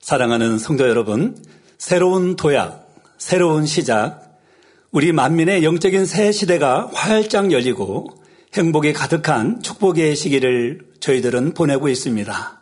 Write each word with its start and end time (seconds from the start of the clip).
사랑하는 0.00 0.58
성도 0.58 0.88
여러분, 0.88 1.36
새로운 1.76 2.34
도약, 2.34 2.88
새로운 3.18 3.66
시작, 3.66 4.38
우리 4.90 5.12
만민의 5.12 5.62
영적인 5.62 6.06
새 6.06 6.32
시대가 6.32 6.90
활짝 6.94 7.52
열리고 7.52 8.08
행복이 8.54 8.92
가득한 8.94 9.62
축복의 9.62 10.16
시기를 10.16 10.80
저희들은 11.00 11.52
보내고 11.54 11.88
있습니다. 11.88 12.60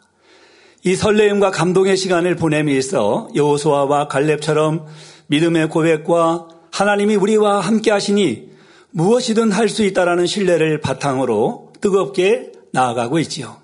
이 0.85 0.95
설레임과 0.95 1.52
감동의 1.52 1.96
시간을 1.96 2.37
보냄에 2.37 2.73
있어 2.73 3.29
여호수아와 3.34 4.09
갈렙처럼 4.09 4.86
믿음의 5.29 5.68
고백과 5.70 6.48
하나님이 6.73 7.16
우리와 7.16 7.61
함께 7.61 7.91
하시니 7.91 8.48
무엇이든 8.91 9.52
할 9.52 9.68
수 9.68 9.84
있다라는 9.84 10.27
신뢰를 10.27 10.80
바탕으로 10.80 11.73
뜨겁게 11.80 12.52
나아가고 12.73 13.18
있지요. 13.20 13.57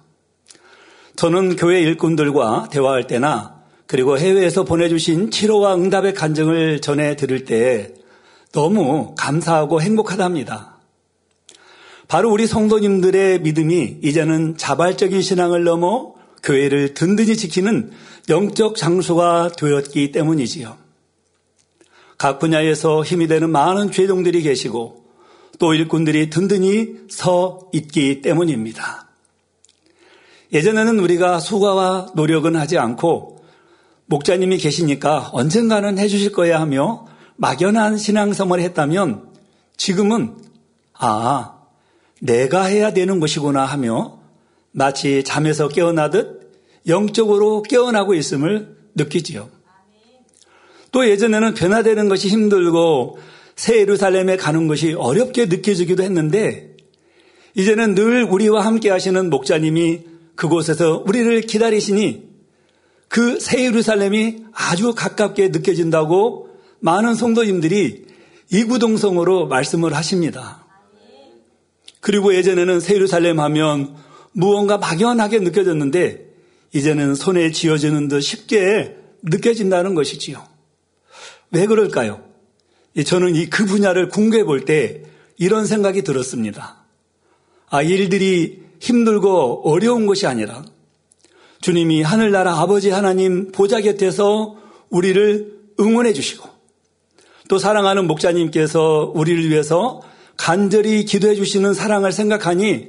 저는 1.16 1.56
교회 1.56 1.80
일꾼들과 1.80 2.68
대화할 2.70 3.06
때나 3.06 3.53
그리고 3.86 4.18
해외에서 4.18 4.64
보내주신 4.64 5.30
치료와 5.30 5.74
응답의 5.74 6.14
간증을 6.14 6.80
전해 6.80 7.16
들을 7.16 7.44
때 7.44 7.94
너무 8.52 9.14
감사하고 9.16 9.82
행복하답니다. 9.82 10.78
바로 12.08 12.30
우리 12.30 12.46
성도님들의 12.46 13.40
믿음이 13.40 13.98
이제는 14.02 14.56
자발적인 14.56 15.22
신앙을 15.22 15.64
넘어 15.64 16.14
교회를 16.42 16.94
든든히 16.94 17.36
지키는 17.36 17.92
영적 18.28 18.76
장수가 18.76 19.52
되었기 19.56 20.12
때문이지요. 20.12 20.76
각 22.16 22.38
분야에서 22.38 23.02
힘이 23.02 23.26
되는 23.26 23.50
많은 23.50 23.90
죄종들이 23.90 24.42
계시고 24.42 25.04
또 25.58 25.74
일꾼들이 25.74 26.30
든든히 26.30 26.96
서 27.08 27.68
있기 27.72 28.22
때문입니다. 28.22 29.08
예전에는 30.52 31.00
우리가 31.00 31.40
수고와 31.40 32.06
노력은 32.14 32.56
하지 32.56 32.78
않고 32.78 33.33
목자님이 34.06 34.58
계시니까 34.58 35.30
언젠가는 35.32 35.98
해주실 35.98 36.32
거야 36.32 36.60
하며 36.60 37.06
막연한 37.36 37.96
신앙생활을 37.96 38.62
했다면 38.64 39.28
지금은 39.76 40.36
아, 40.94 41.54
내가 42.20 42.64
해야 42.64 42.92
되는 42.92 43.20
것이구나 43.20 43.64
하며 43.64 44.18
마치 44.72 45.24
잠에서 45.24 45.68
깨어나듯 45.68 46.52
영적으로 46.86 47.62
깨어나고 47.62 48.14
있음을 48.14 48.76
느끼지요. 48.94 49.48
또 50.92 51.08
예전에는 51.08 51.54
변화되는 51.54 52.08
것이 52.08 52.28
힘들고 52.28 53.18
새 53.56 53.78
예루살렘에 53.80 54.36
가는 54.36 54.68
것이 54.68 54.92
어렵게 54.92 55.46
느껴지기도 55.46 56.02
했는데 56.02 56.76
이제는 57.54 57.94
늘 57.94 58.24
우리와 58.24 58.64
함께 58.64 58.90
하시는 58.90 59.30
목자님이 59.30 60.00
그곳에서 60.34 61.02
우리를 61.06 61.40
기다리시니 61.42 62.33
그 63.14 63.38
새 63.38 63.64
예루살렘이 63.66 64.38
아주 64.52 64.92
가깝게 64.92 65.50
느껴진다고 65.50 66.48
많은 66.80 67.14
성도님들이 67.14 68.06
이구동성으로 68.50 69.46
말씀을 69.46 69.94
하십니다. 69.94 70.66
그리고 72.00 72.34
예전에는 72.34 72.80
새 72.80 72.96
예루살렘 72.96 73.38
하면 73.38 73.94
무언가 74.32 74.78
막연하게 74.78 75.38
느껴졌는데 75.40 76.26
이제는 76.72 77.14
손에 77.14 77.52
쥐어지는 77.52 78.08
듯 78.08 78.20
쉽게 78.20 78.96
느껴진다는 79.22 79.94
것이지요. 79.94 80.44
왜 81.52 81.66
그럴까요? 81.66 82.20
저는 83.06 83.36
이 83.36 83.46
그 83.48 83.64
분야를 83.64 84.08
공부해 84.08 84.42
볼 84.42 84.64
때 84.64 85.04
이런 85.36 85.66
생각이 85.66 86.02
들었습니다. 86.02 86.84
아, 87.70 87.80
일들이 87.80 88.64
힘들고 88.80 89.70
어려운 89.70 90.06
것이 90.06 90.26
아니라 90.26 90.64
주님이 91.64 92.02
하늘나라 92.02 92.60
아버지 92.60 92.90
하나님 92.90 93.50
보좌 93.50 93.80
곁에서 93.80 94.54
우리를 94.90 95.62
응원해 95.80 96.12
주시고 96.12 96.46
또 97.48 97.56
사랑하는 97.56 98.06
목자님께서 98.06 99.12
우리를 99.14 99.48
위해서 99.48 100.02
간절히 100.36 101.06
기도해 101.06 101.34
주시는 101.34 101.72
사랑을 101.72 102.12
생각하니 102.12 102.88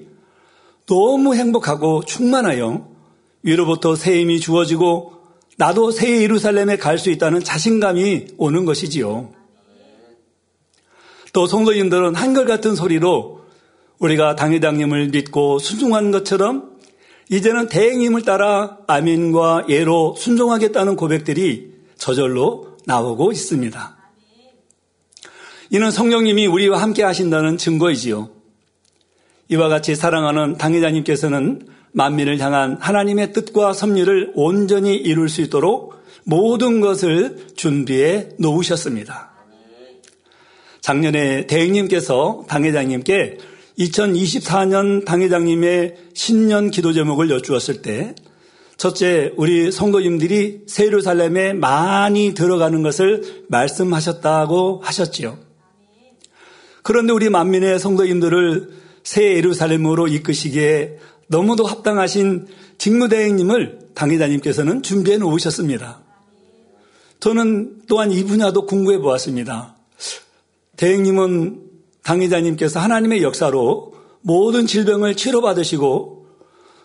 너무 0.87 1.35
행복하고 1.35 2.03
충만하여 2.03 2.85
위로부터 3.43 3.95
새 3.95 4.19
힘이 4.19 4.41
주어지고 4.41 5.13
나도 5.55 5.91
새 5.91 6.21
예루살렘에 6.23 6.75
갈 6.75 6.99
수 6.99 7.09
있다는 7.11 7.45
자신감이 7.45 8.27
오는 8.37 8.65
것이지요. 8.65 9.29
또 11.31 11.47
성도님들은 11.47 12.15
한결같은 12.15 12.75
소리로 12.75 13.39
우리가 13.99 14.35
당회장님을 14.35 15.11
믿고 15.11 15.59
순종하는 15.59 16.11
것처럼 16.11 16.74
이제는 17.29 17.69
대행님을 17.69 18.21
따라 18.21 18.77
아멘과 18.87 19.65
예로 19.69 20.15
순종하겠다는 20.17 20.95
고백들이 20.95 21.73
저절로 21.97 22.77
나오고 22.85 23.31
있습니다. 23.31 23.97
이는 25.71 25.91
성령님이 25.91 26.45
우리와 26.45 26.81
함께 26.81 27.03
하신다는 27.03 27.57
증거이지요. 27.57 28.29
이와 29.49 29.67
같이 29.69 29.95
사랑하는 29.95 30.57
당회장님께서는 30.57 31.67
만민을 31.91 32.39
향한 32.39 32.77
하나님의 32.79 33.33
뜻과 33.33 33.73
섭리를 33.73 34.33
온전히 34.35 34.95
이룰 34.95 35.29
수 35.29 35.41
있도록 35.41 35.95
모든 36.23 36.81
것을 36.81 37.47
준비해 37.55 38.29
놓으셨습니다. 38.37 39.31
작년에 40.81 41.47
대행님께서 41.47 42.45
당회장님께 42.47 43.37
2024년 43.77 45.05
당회장님의 45.05 45.95
신년 46.13 46.71
기도 46.71 46.93
제목을 46.93 47.29
여쭈었을 47.29 47.81
때 47.81 48.15
첫째, 48.77 49.31
우리 49.37 49.71
성도님들이 49.71 50.63
세루살렘에 50.67 51.53
많이 51.53 52.33
들어가는 52.33 52.83
것을 52.83 53.45
말씀하셨다고 53.47 54.81
하셨지요. 54.83 55.37
그런데 56.83 57.13
우리 57.13 57.29
만민의 57.29 57.79
성도님들을 57.79 58.69
새 59.03 59.35
예루살렘으로 59.35 60.07
이끄시기에 60.07 60.97
너무도 61.27 61.65
합당하신 61.65 62.47
직무대행님을 62.77 63.91
당회자님께서는 63.93 64.83
준비해 64.83 65.17
놓으셨습니다. 65.17 66.01
저는 67.21 67.83
또한 67.87 68.11
이 68.11 68.23
분야도 68.25 68.65
공부해 68.65 68.99
보았습니다. 68.99 69.75
대행님은 70.75 71.64
당회자님께서 72.05 72.79
하나님의 72.79 73.23
역사로 73.23 73.93
모든 74.21 74.65
질병을 74.65 75.15
치료받으시고 75.15 76.27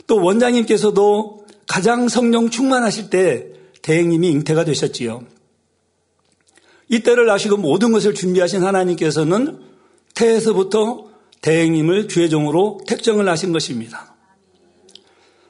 또 0.07 0.17
원장님께서도 0.17 1.47
가장 1.69 2.09
성령 2.09 2.51
충만하실 2.51 3.11
때 3.11 3.47
대행님이 3.83 4.29
잉태가 4.31 4.65
되셨지요. 4.65 5.23
이때를 6.89 7.31
아시고 7.31 7.57
모든 7.59 7.93
것을 7.93 8.15
준비하신 8.15 8.65
하나님께서는 8.65 9.61
태에서부터 10.15 11.07
대행님을 11.43 12.09
주의종으로 12.09 12.81
택정을 12.87 13.29
하신 13.29 13.53
것입니다. 13.53 14.17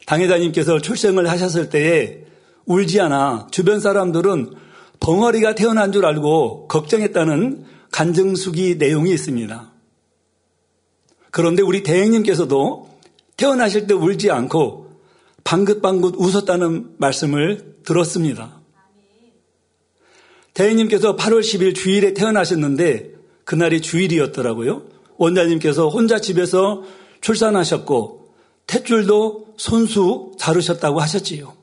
당회자님께서 0.06 0.80
출생을 0.80 1.30
하셨을 1.30 1.70
때에 1.70 2.24
울지 2.66 3.00
않아 3.00 3.46
주변 3.50 3.80
사람들은 3.80 4.52
벙어리가 5.00 5.54
태어난 5.54 5.92
줄 5.92 6.04
알고 6.04 6.68
걱정했다는 6.68 7.64
간증수기 7.92 8.76
내용이 8.76 9.12
있습니다. 9.12 9.72
그런데 11.30 11.62
우리 11.62 11.82
대행님께서도 11.82 12.90
태어나실 13.36 13.86
때 13.86 13.94
울지 13.94 14.30
않고 14.30 14.90
방긋방긋 15.44 16.16
웃었다는 16.18 16.96
말씀을 16.98 17.76
들었습니다. 17.84 18.60
대행님께서 20.54 21.16
8월 21.16 21.40
10일 21.40 21.74
주일에 21.74 22.12
태어나셨는데 22.12 23.14
그날이 23.44 23.80
주일이었더라고요. 23.80 24.84
원자님께서 25.16 25.88
혼자 25.88 26.20
집에서 26.20 26.82
출산하셨고 27.20 28.34
탯줄도 28.66 29.46
손수 29.56 30.32
자르셨다고 30.38 31.00
하셨지요. 31.00 31.54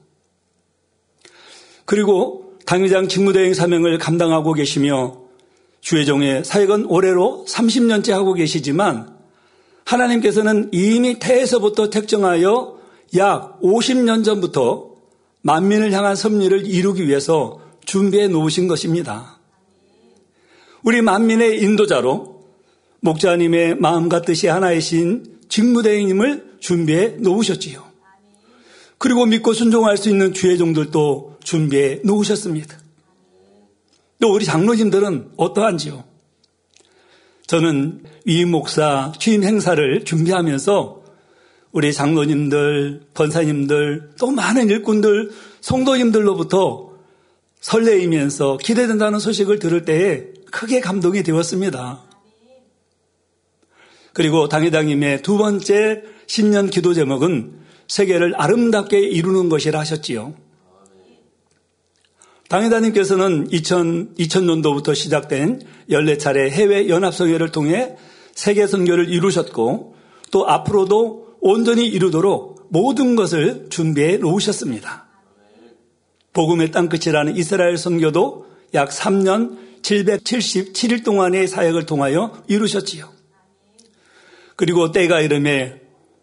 그리고 1.86 2.54
당회장 2.66 3.08
직무대행 3.08 3.54
사명을 3.54 3.98
감당하고 3.98 4.54
계시며 4.54 5.27
주회종의 5.88 6.44
사역은 6.44 6.88
올해로 6.88 7.46
30년째 7.48 8.12
하고 8.12 8.34
계시지만 8.34 9.16
하나님께서는 9.86 10.68
이미 10.74 11.18
태에서부터 11.18 11.90
택정하여 11.90 12.78
약 13.16 13.62
50년 13.62 14.26
전부터 14.26 14.90
만민을 15.44 15.94
향한 15.94 16.18
섭리를 16.18 16.68
이루기 16.68 17.08
위해서 17.08 17.62
준비해 17.86 18.28
놓으신 18.28 18.68
것입니다. 18.68 19.40
우리 20.84 21.02
만민의 21.02 21.62
인도자로 21.62 22.44
목자님의 23.00 23.76
마음과 23.76 24.24
뜻이 24.24 24.48
하나이신 24.48 25.38
직무대행님을 25.48 26.58
준비해 26.60 27.16
놓으셨지요. 27.18 27.82
그리고 28.98 29.26
믿고 29.26 29.54
순종할 29.54 29.96
수 29.96 30.10
있는 30.10 30.34
주의 30.34 30.58
종들도 30.58 31.38
준비해 31.46 32.02
놓으셨습니다. 32.04 32.87
또 34.20 34.34
우리 34.34 34.46
장로님들은 34.46 35.32
어떠한지요? 35.38 36.04
저는 37.46 38.04
위임 38.26 38.52
목사 38.52 39.14
취임 39.20 39.44
행사를 39.44 40.04
준비하면서 40.04 41.04
우리 41.72 41.94
장로님들, 41.94 43.08
권사님들, 43.14 44.12
또 44.20 44.32
많은 44.32 44.70
일꾼들, 44.70 45.32
성도님들로부터 45.62 46.92
설레이면서 47.60 48.58
기대된다는 48.58 49.20
소식을 49.20 49.60
들을 49.60 49.86
때에 49.86 50.26
크게 50.52 50.80
감동이 50.80 51.24
되었습니다. 51.24 52.04
그리고 54.14 54.50
당회장님의 54.50 55.22
두 55.22 55.38
번째 55.38 56.04
신년 56.26 56.70
기도 56.70 56.94
제목은 56.94 57.54
세계를 57.88 58.34
아름답게 58.36 59.00
이루는 59.00 59.50
것이라 59.50 59.80
하셨지요. 59.80 60.34
당회장님께서는 62.50 63.52
2000, 63.52 64.16
2000년도부터 64.16 64.96
시작된 64.96 65.62
14차례 65.90 66.50
해외 66.50 66.88
연합성회를 66.88 67.52
통해 67.52 67.96
세계 68.34 68.68
선교를 68.68 69.10
이루셨고 69.10 69.96
또 70.32 70.48
앞으로도 70.48 71.38
온전히 71.42 71.88
이루도록 71.88 72.68
모든 72.70 73.16
것을 73.16 73.68
준비해 73.70 74.18
놓으셨습니다. 74.18 75.08
복음의 76.34 76.72
땅끝이라는 76.72 77.36
이스라엘 77.36 77.78
선교도 77.78 78.46
약 78.74 78.90
3년 78.90 79.58
777일 79.82 81.04
동안의 81.04 81.48
사역을 81.48 81.86
통하여 81.86 82.44
이루셨지요. 82.48 83.10
그리고 84.56 84.92
때가 84.92 85.22
이름에 85.22 85.82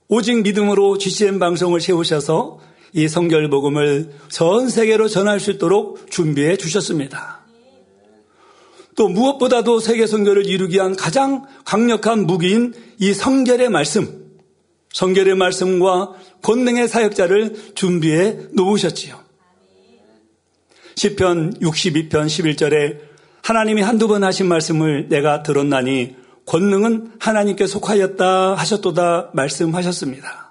오직 0.09 0.43
믿음으로 0.43 0.99
GCN 0.99 1.39
방송을 1.39 1.81
세우셔서 1.81 2.61
이 2.95 3.09
성결 3.09 3.51
복음을 3.51 4.11
전 4.29 4.69
세계로 4.69 5.09
전할 5.09 5.41
수 5.41 5.51
있도록 5.51 6.11
준비해 6.11 6.57
주셨습니다. 6.57 7.41
또 8.97 9.09
무엇보다도 9.09 9.81
세계 9.81 10.07
선교를 10.07 10.47
이루기 10.47 10.77
위한 10.77 10.95
가장 10.95 11.45
강력한 11.65 12.27
무기인 12.27 12.73
이 12.99 13.13
성결의 13.13 13.69
말씀, 13.69 14.25
성결의 14.93 15.35
말씀과 15.35 16.13
권능의 16.43 16.87
사역자를 16.87 17.73
준비해 17.75 18.37
놓으셨지요. 18.53 19.19
시편 20.95 21.55
62편 21.55 22.11
11절에 22.11 23.01
하나님이 23.43 23.83
한두 23.83 24.07
번 24.07 24.23
하신 24.23 24.47
말씀을 24.47 25.09
내가 25.09 25.43
들었나니 25.43 26.15
권능은 26.47 27.15
하나님께 27.19 27.67
속하였다 27.67 28.55
하셨도다 28.55 29.31
말씀하셨습니다. 29.33 30.44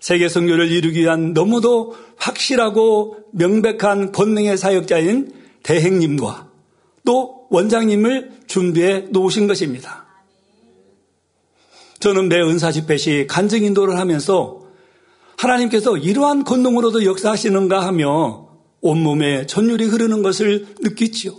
세계 0.00 0.28
선교를 0.28 0.70
이루기 0.70 1.00
위한 1.00 1.34
너무도 1.34 1.94
확실하고 2.16 3.18
명백한 3.32 4.12
권능의 4.12 4.56
사역자인 4.56 5.32
대행님과 5.62 6.50
또 7.04 7.46
원장님을 7.50 8.40
준비해 8.46 9.04
놓으신 9.10 9.46
것입니다. 9.46 10.06
저는 12.00 12.28
매 12.28 12.40
은사 12.40 12.72
집회 12.72 12.96
시 12.96 13.26
간증 13.28 13.62
인도를 13.62 13.98
하면서 13.98 14.66
하나님께서 15.36 15.98
이러한 15.98 16.44
권능으로도 16.44 17.04
역사하시는가 17.04 17.86
하며 17.86 18.48
온몸에 18.80 19.46
전율이 19.46 19.84
흐르는 19.84 20.22
것을 20.22 20.66
느끼지요. 20.80 21.34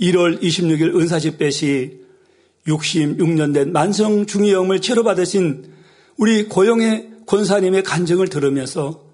1월 0.00 0.40
26일 0.40 0.96
은사 0.96 1.18
집회 1.18 1.50
시 1.50 2.00
66년 2.66 3.52
된 3.52 3.72
만성 3.72 4.24
중이염을 4.24 4.80
치료받으신 4.80 5.70
우리 6.16 6.48
고영의 6.48 7.09
권사님의 7.30 7.84
간증을 7.84 8.28
들으면서 8.28 9.04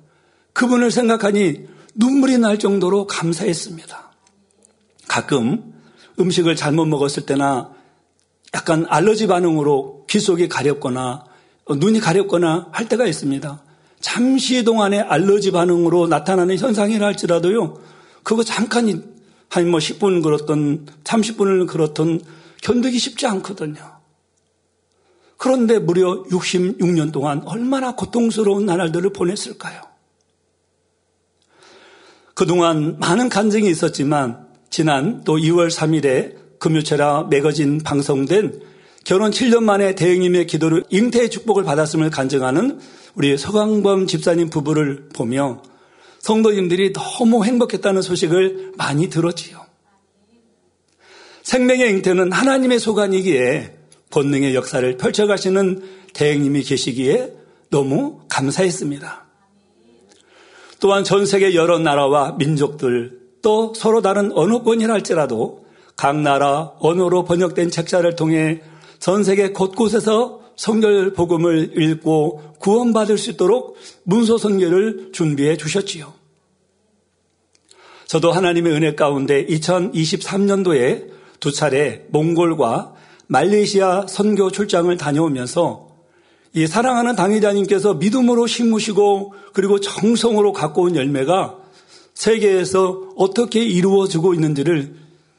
그분을 0.55 0.91
생각하니 0.91 1.67
눈물이 1.97 2.39
날 2.39 2.59
정도로 2.59 3.07
감사했습니다. 3.07 4.11
가끔 5.07 5.75
음식을 6.19 6.57
잘못 6.57 6.87
먹었을 6.87 7.27
때나 7.27 7.73
약간 8.55 8.87
알러지 8.89 9.27
반응으로 9.27 10.07
귀 10.09 10.19
속이 10.19 10.49
가렵거나 10.49 11.27
눈이 11.69 12.01
가렵거나 12.01 12.69
할 12.73 12.89
때가 12.89 13.07
있습니다. 13.07 13.63
잠시 14.01 14.65
동안의 14.65 15.01
알러지 15.01 15.53
반응으로 15.53 16.07
나타나는 16.07 16.57
현상이라 16.57 17.05
할지라도요, 17.05 17.83
그거 18.23 18.43
잠깐 18.43 18.89
한 19.51 19.71
뭐 19.71 19.79
10분 19.79 20.23
그렇던 20.23 20.87
30분을 21.05 21.67
그렇던 21.67 22.23
견디기 22.63 22.99
쉽지 22.99 23.27
않거든요. 23.27 23.96
그런데 25.37 25.79
무려 25.79 26.23
66년 26.25 27.13
동안 27.13 27.43
얼마나 27.45 27.95
고통스러운 27.95 28.67
나날들을 28.67 29.11
보냈을까요? 29.13 29.83
그동안 32.35 32.99
많은 32.99 33.29
간증이 33.29 33.69
있었지만 33.69 34.47
지난 34.71 35.25
또 35.25 35.37
2월 35.37 35.71
3일에 35.71 36.59
금요체라 36.59 37.29
매거진 37.31 37.79
방송된 37.79 38.61
결혼 39.05 39.31
7년 39.31 39.63
만에 39.63 39.95
대행님의 39.95 40.47
기도를 40.47 40.85
잉태의 40.91 41.31
축복을 41.31 41.65
받았음을 41.65 42.11
간증하는 42.11 42.81
우리 43.15 43.39
서강범 43.39 44.07
집사님 44.07 44.51
부부를 44.51 45.09
보며 45.15 45.63
성도님들이 46.19 46.93
너무 46.93 47.45
행복했다는 47.45 48.03
소식을 48.03 48.73
많이 48.77 49.09
들었지요. 49.09 49.65
생명의 51.43 51.91
잉태는 51.91 52.33
하나님의 52.33 52.81
소관이기에 52.81 53.76
권능의 54.11 54.55
역사를 54.55 54.97
펼쳐가시는 54.97 55.83
대행님이 56.15 56.63
계시기에 56.63 57.33
너무 57.71 58.21
감사했습니다. 58.29 59.27
또한 60.81 61.05
전 61.05 61.27
세계 61.27 61.55
여러 61.55 61.79
나라와 61.79 62.33
민족들 62.39 63.21
또 63.43 63.73
서로 63.75 64.03
다른 64.03 64.33
언어권이라 64.33 64.93
할지라도 64.93 65.67
각 65.97 66.21
나라 66.21 66.73
언어로 66.79 67.25
번역된 67.25 67.71
책자를 67.71 68.17
통해 68.17 68.61
전 68.99 69.25
세계 69.25 69.53
곳곳에서 69.53 70.41
성결 70.57 71.13
복음을 71.13 71.81
읽고 71.81 72.57
구원받을 72.59 73.19
수 73.19 73.31
있도록 73.31 73.77
문서 74.05 74.39
선교를 74.39 75.11
준비해 75.13 75.57
주셨지요. 75.57 76.13
저도 78.07 78.33
하나님의 78.33 78.73
은혜 78.73 78.95
가운데 78.95 79.45
2023년도에 79.47 81.11
두 81.41 81.53
차례 81.53 82.07
몽골과 82.09 82.95
말레이시아 83.29 84.07
선교 84.09 84.51
출장을 84.51 84.95
다녀오면서 84.97 85.87
이 86.55 86.67
사랑하는 86.67 87.17
당회자님께서 87.17 87.95
믿음으로 87.95 88.47
심으시고 88.47 89.35
그리고 89.53 89.81
정성으로 89.81 90.53
갖고 90.53 90.83
온 90.83 90.97
열매가 90.97 91.59
세계에서 92.15 93.11
어떻게 93.17 93.63
이루어지고 93.63 94.33
있는지를 94.33 94.95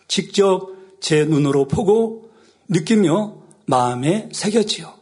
직접 0.08 0.74
제 1.00 1.26
눈으로 1.26 1.68
보고 1.68 2.30
느끼며 2.68 3.36
마음에 3.66 4.30
새겼지요. 4.32 4.94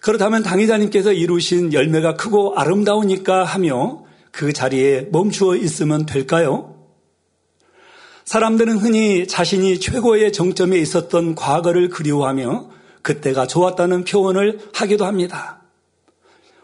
그렇다면 0.00 0.42
당회자님께서 0.42 1.12
이루신 1.12 1.72
열매가 1.72 2.14
크고 2.14 2.54
아름다우니까 2.56 3.44
하며 3.44 4.04
그 4.30 4.52
자리에 4.52 5.08
멈추어 5.10 5.56
있으면 5.56 6.06
될까요? 6.06 6.77
사람들은 8.28 8.76
흔히 8.76 9.26
자신이 9.26 9.80
최고의 9.80 10.34
정점에 10.34 10.76
있었던 10.76 11.34
과거를 11.34 11.88
그리워하며 11.88 12.68
그때가 13.00 13.46
좋았다는 13.46 14.04
표현을 14.04 14.68
하기도 14.74 15.06
합니다. 15.06 15.62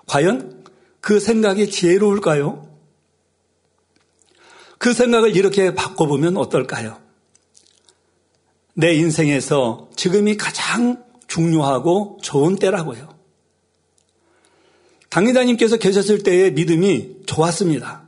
과연 0.06 0.62
그 1.00 1.18
생각이 1.18 1.70
지혜로울까요? 1.70 2.68
그 4.76 4.92
생각을 4.92 5.34
이렇게 5.34 5.74
바꿔보면 5.74 6.36
어떨까요? 6.36 6.98
내 8.74 8.92
인생에서 8.92 9.88
지금이 9.96 10.36
가장 10.36 11.02
중요하고 11.28 12.18
좋은 12.20 12.56
때라고요. 12.56 13.08
당리자님께서 15.08 15.78
계셨을 15.78 16.24
때의 16.24 16.52
믿음이 16.52 17.24
좋았습니다. 17.24 18.02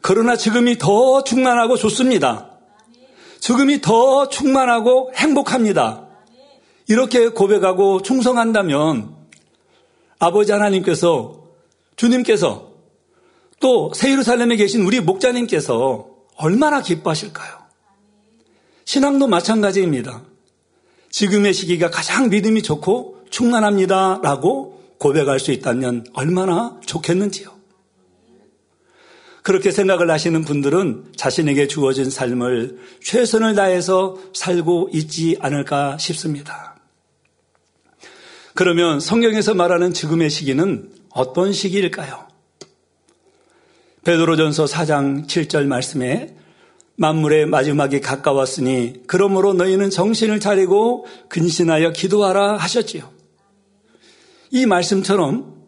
그러나 0.00 0.36
지금이 0.36 0.78
더 0.78 1.22
충만하고 1.22 1.76
좋습니다. 1.76 2.51
지금이 3.42 3.80
더 3.80 4.28
충만하고 4.28 5.10
행복합니다. 5.16 6.06
이렇게 6.86 7.26
고백하고 7.28 8.00
충성한다면 8.00 9.16
아버지 10.20 10.52
하나님께서 10.52 11.42
주님께서 11.96 12.70
또 13.58 13.92
세이루살렘에 13.94 14.54
계신 14.54 14.82
우리 14.82 15.00
목자님께서 15.00 16.06
얼마나 16.36 16.82
기뻐하실까요? 16.82 17.58
신앙도 18.84 19.26
마찬가지입니다. 19.26 20.22
지금의 21.10 21.52
시기가 21.52 21.90
가장 21.90 22.28
믿음이 22.30 22.62
좋고 22.62 23.24
충만합니다. 23.30 24.20
라고 24.22 24.80
고백할 24.98 25.40
수 25.40 25.50
있다면 25.50 26.06
얼마나 26.12 26.78
좋겠는지요. 26.86 27.61
그렇게 29.42 29.72
생각을 29.72 30.10
하시는 30.10 30.44
분들은 30.44 31.12
자신에게 31.16 31.66
주어진 31.66 32.10
삶을 32.10 32.78
최선을 33.02 33.54
다해서 33.54 34.16
살고 34.34 34.90
있지 34.92 35.36
않을까 35.40 35.98
싶습니다. 35.98 36.76
그러면 38.54 39.00
성경에서 39.00 39.54
말하는 39.54 39.92
지금의 39.92 40.30
시기는 40.30 40.90
어떤 41.10 41.52
시기일까요? 41.52 42.28
베드로전서 44.04 44.64
4장 44.64 45.26
7절 45.26 45.66
말씀에 45.66 46.36
만물의 46.96 47.46
마지막이 47.46 48.00
가까웠으니 48.00 49.04
그러므로 49.06 49.54
너희는 49.54 49.90
정신을 49.90 50.40
차리고 50.40 51.06
근신하여 51.28 51.92
기도하라 51.92 52.56
하셨지요. 52.56 53.10
이 54.50 54.66
말씀처럼 54.66 55.61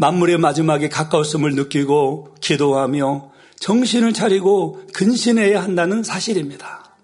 만물의 0.00 0.38
마지막에 0.38 0.88
가까웠음을 0.88 1.54
느끼고 1.54 2.34
기도하며 2.40 3.32
정신을 3.56 4.14
차리고 4.14 4.80
근신해야 4.94 5.62
한다는 5.62 6.02
사실입니다. 6.02 6.96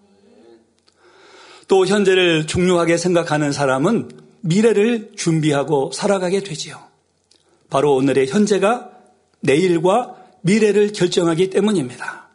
또 1.68 1.84
현재를 1.84 2.46
중요하게 2.46 2.96
생각하는 2.96 3.52
사람은 3.52 4.08
미래를 4.40 5.12
준비하고 5.14 5.90
살아가게 5.92 6.42
되지요. 6.42 6.78
바로 7.68 7.94
오늘의 7.96 8.28
현재가 8.28 8.90
내일과 9.40 10.16
미래를 10.40 10.92
결정하기 10.94 11.50
때문입니다. 11.50 12.30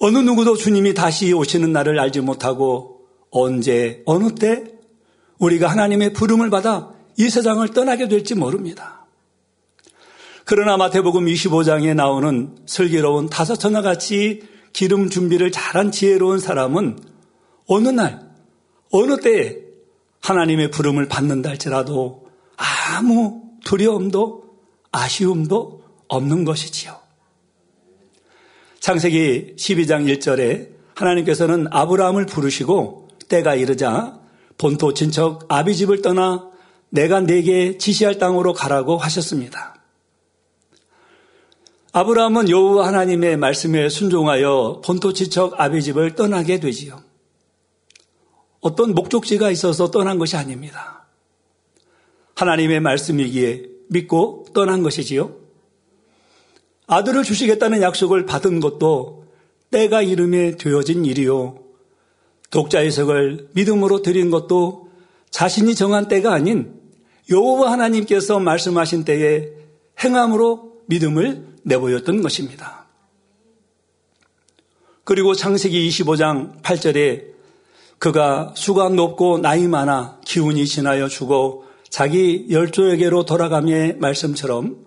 어느 0.00 0.18
누구도 0.18 0.54
주님이 0.54 0.92
다시 0.92 1.32
오시는 1.32 1.72
날을 1.72 1.98
알지 1.98 2.20
못하고 2.20 3.06
언제, 3.30 4.02
어느 4.04 4.34
때 4.34 4.64
우리가 5.38 5.68
하나님의 5.68 6.12
부름을 6.12 6.50
받아 6.50 6.92
이 7.16 7.30
세상을 7.30 7.66
떠나게 7.68 8.08
될지 8.08 8.34
모릅니다. 8.34 8.97
그러나 10.50 10.78
마태복음 10.78 11.26
25장에 11.26 11.94
나오는 11.94 12.56
슬기로운 12.64 13.28
다섯 13.28 13.56
천하 13.56 13.82
같이 13.82 14.40
기름 14.72 15.10
준비를 15.10 15.52
잘한 15.52 15.92
지혜로운 15.92 16.38
사람은 16.38 16.98
어느 17.66 17.88
날, 17.88 18.26
어느 18.90 19.20
때에 19.20 19.58
하나님의 20.22 20.70
부름을 20.70 21.06
받는다 21.06 21.50
할지라도 21.50 22.30
아무 22.56 23.42
두려움도 23.66 24.44
아쉬움도 24.90 25.82
없는 26.08 26.46
것이지요. 26.46 26.96
창세기 28.80 29.56
12장 29.58 30.10
1절에 30.16 30.70
하나님께서는 30.94 31.66
아브라함을 31.70 32.24
부르시고 32.24 33.08
때가 33.28 33.54
이르자 33.54 34.18
본토 34.56 34.94
친척 34.94 35.44
아비 35.50 35.76
집을 35.76 36.00
떠나 36.00 36.48
내가 36.88 37.20
내게 37.20 37.76
지시할 37.76 38.16
땅으로 38.16 38.54
가라고 38.54 38.96
하셨습니다. 38.96 39.77
아브라함은 41.92 42.50
여호와 42.50 42.86
하나님의 42.88 43.36
말씀에 43.38 43.88
순종하여 43.88 44.82
본토 44.84 45.12
친척 45.12 45.58
아비 45.58 45.82
집을 45.82 46.14
떠나게 46.14 46.60
되지요. 46.60 47.02
어떤 48.60 48.94
목적지가 48.94 49.50
있어서 49.50 49.90
떠난 49.90 50.18
것이 50.18 50.36
아닙니다. 50.36 51.06
하나님의 52.34 52.80
말씀이기에 52.80 53.64
믿고 53.88 54.46
떠난 54.52 54.82
것이지요. 54.82 55.34
아들을 56.86 57.22
주시겠다는 57.22 57.82
약속을 57.82 58.26
받은 58.26 58.60
것도 58.60 59.26
때가 59.70 60.02
이름에 60.02 60.56
되어진 60.56 61.04
일이요. 61.04 61.58
독자 62.50 62.80
해석을 62.80 63.48
믿음으로 63.52 64.02
드린 64.02 64.30
것도 64.30 64.88
자신이 65.30 65.74
정한 65.74 66.08
때가 66.08 66.32
아닌 66.32 66.80
여호와 67.30 67.72
하나님께서 67.72 68.40
말씀하신 68.40 69.04
때에 69.04 69.50
행함으로 70.02 70.78
믿음을 70.86 71.46
내보였던 71.68 72.22
것입니다. 72.22 72.86
그리고 75.04 75.34
창세기 75.34 75.88
25장 75.88 76.60
8절에 76.62 77.28
그가 77.98 78.52
수가 78.56 78.90
높고 78.90 79.38
나이 79.38 79.66
많아 79.66 80.20
기운이 80.24 80.66
지나여 80.66 81.08
죽어 81.08 81.62
자기 81.88 82.46
열조에게로 82.50 83.24
돌아가며 83.24 83.94
말씀처럼 83.96 84.84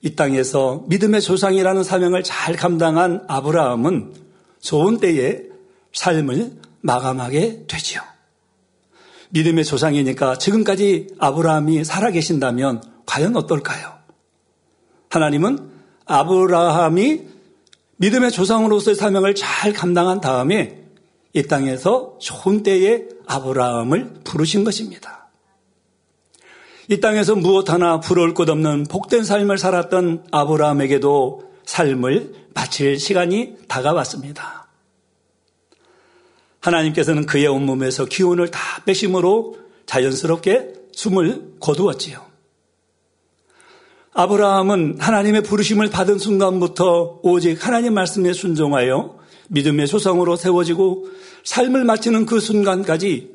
이 0.00 0.14
땅에서 0.14 0.84
믿음의 0.88 1.20
조상이라는 1.20 1.82
사명을 1.82 2.22
잘 2.22 2.56
감당한 2.56 3.24
아브라함은 3.28 4.14
좋은 4.60 4.98
때에 4.98 5.42
삶을 5.92 6.52
마감하게 6.80 7.64
되지요. 7.66 8.00
믿음의 9.30 9.64
조상이니까 9.64 10.38
지금까지 10.38 11.08
아브라함이 11.18 11.84
살아계신다면 11.84 12.82
과연 13.04 13.36
어떨까요? 13.36 13.92
하나님은 15.10 15.77
아브라함이 16.08 17.22
믿음의 17.98 18.32
조상으로서의 18.32 18.94
사명을 18.96 19.34
잘 19.34 19.72
감당한 19.72 20.20
다음에 20.20 20.82
이 21.34 21.42
땅에서 21.42 22.16
좋은 22.20 22.62
때에 22.62 23.04
아브라함을 23.26 24.20
부르신 24.24 24.64
것입니다. 24.64 25.28
이 26.88 27.00
땅에서 27.00 27.36
무엇 27.36 27.70
하나 27.70 28.00
부러울 28.00 28.32
것 28.32 28.48
없는 28.48 28.84
복된 28.84 29.22
삶을 29.22 29.58
살았던 29.58 30.28
아브라함에게도 30.30 31.52
삶을 31.66 32.32
마칠 32.54 32.98
시간이 32.98 33.56
다가왔습니다. 33.68 34.68
하나님께서는 36.60 37.26
그의 37.26 37.46
온몸에서 37.46 38.06
기운을 38.06 38.50
다 38.50 38.82
빼심으로 38.84 39.58
자연스럽게 39.84 40.72
숨을 40.92 41.56
거두었지요. 41.60 42.27
아브라함은 44.18 44.96
하나님의 44.98 45.44
부르심을 45.44 45.90
받은 45.90 46.18
순간부터 46.18 47.20
오직 47.22 47.64
하나님 47.64 47.94
말씀에 47.94 48.32
순종하여 48.32 49.16
믿음의 49.46 49.86
소성으로 49.86 50.34
세워지고 50.34 51.06
삶을 51.44 51.84
마치는 51.84 52.26
그 52.26 52.40
순간까지 52.40 53.30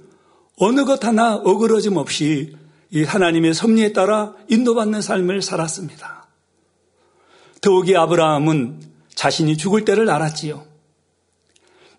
어느 0.58 0.84
것 0.84 1.06
하나 1.06 1.36
어그러짐 1.36 1.96
없이 1.96 2.58
이 2.92 3.04
하나님의 3.04 3.54
섭리에 3.54 3.94
따라 3.94 4.34
인도받는 4.50 5.02
삶을 5.02 5.42
살았습니다. 5.42 6.28
더욱이 7.62 7.96
아브라함은 7.96 8.82
자신이 9.16 9.56
죽을 9.56 9.86
때를 9.86 10.10
알았지요. 10.10 10.66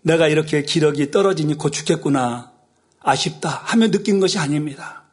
내가 0.02 0.28
이렇게 0.28 0.62
기력이 0.62 1.10
떨어지니 1.10 1.56
곧 1.56 1.70
죽겠구나. 1.70 2.52
아쉽다 3.00 3.48
하며 3.48 3.90
느낀 3.90 4.20
것이 4.20 4.38
아닙니다. 4.38 5.03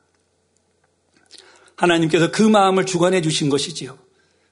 하나님께서 1.81 2.29
그 2.31 2.43
마음을 2.43 2.85
주관해 2.85 3.21
주신 3.21 3.49
것이지요. 3.49 3.97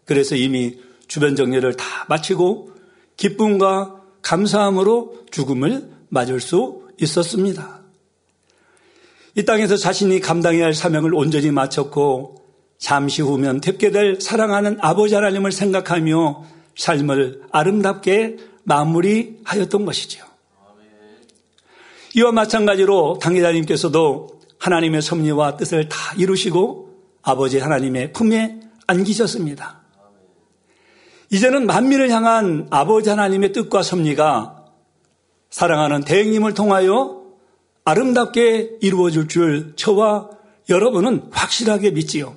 그래서 0.05 0.35
이미 0.35 0.77
주변 1.07 1.35
정리를 1.35 1.75
다 1.75 2.05
마치고 2.09 2.71
기쁨과 3.17 4.01
감사함으로 4.23 5.25
죽음을 5.31 5.89
맞을 6.09 6.39
수 6.39 6.87
있었습니다. 6.99 7.81
이 9.35 9.45
땅에서 9.45 9.77
자신이 9.77 10.19
감당해야 10.19 10.65
할 10.65 10.73
사명을 10.73 11.13
온전히 11.13 11.51
마쳤고 11.51 12.43
잠시 12.79 13.21
후면 13.21 13.61
뵙게 13.61 13.91
될 13.91 14.19
사랑하는 14.19 14.77
아버지 14.81 15.13
하나님을 15.13 15.51
생각하며 15.51 16.45
삶을 16.75 17.43
아름답게 17.51 18.37
마무리하였던 18.63 19.85
것이죠. 19.85 20.25
이와 22.15 22.31
마찬가지로 22.31 23.19
당회자님께서도 23.21 24.39
하나님의 24.57 25.01
섭리와 25.03 25.57
뜻을 25.57 25.89
다 25.89 26.15
이루시고 26.17 26.88
아버지 27.21 27.59
하나님의 27.59 28.13
품에 28.13 28.59
안기셨습니다. 28.87 29.79
이제는 31.31 31.67
만민을 31.67 32.09
향한 32.09 32.67
아버지 32.71 33.09
하나님의 33.09 33.53
뜻과 33.53 33.83
섭리가 33.83 34.65
사랑하는 35.49 36.01
대행님을 36.01 36.53
통하여 36.53 37.23
아름답게 37.83 38.77
이루어질 38.81 39.27
줄 39.27 39.73
저와 39.75 40.29
여러분은 40.69 41.29
확실하게 41.31 41.91
믿지요. 41.91 42.35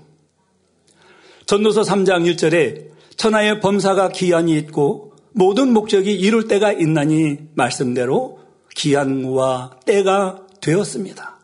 전도서 1.46 1.82
3장 1.82 2.30
1절에 2.34 2.90
천하의 3.16 3.60
범사가 3.60 4.08
기한이 4.10 4.56
있고 4.58 5.12
모든 5.32 5.72
목적이 5.72 6.14
이룰 6.14 6.48
때가 6.48 6.72
있나니 6.72 7.38
말씀대로 7.54 8.40
기한과 8.74 9.78
때가 9.84 10.46
되었습니다. 10.60 11.38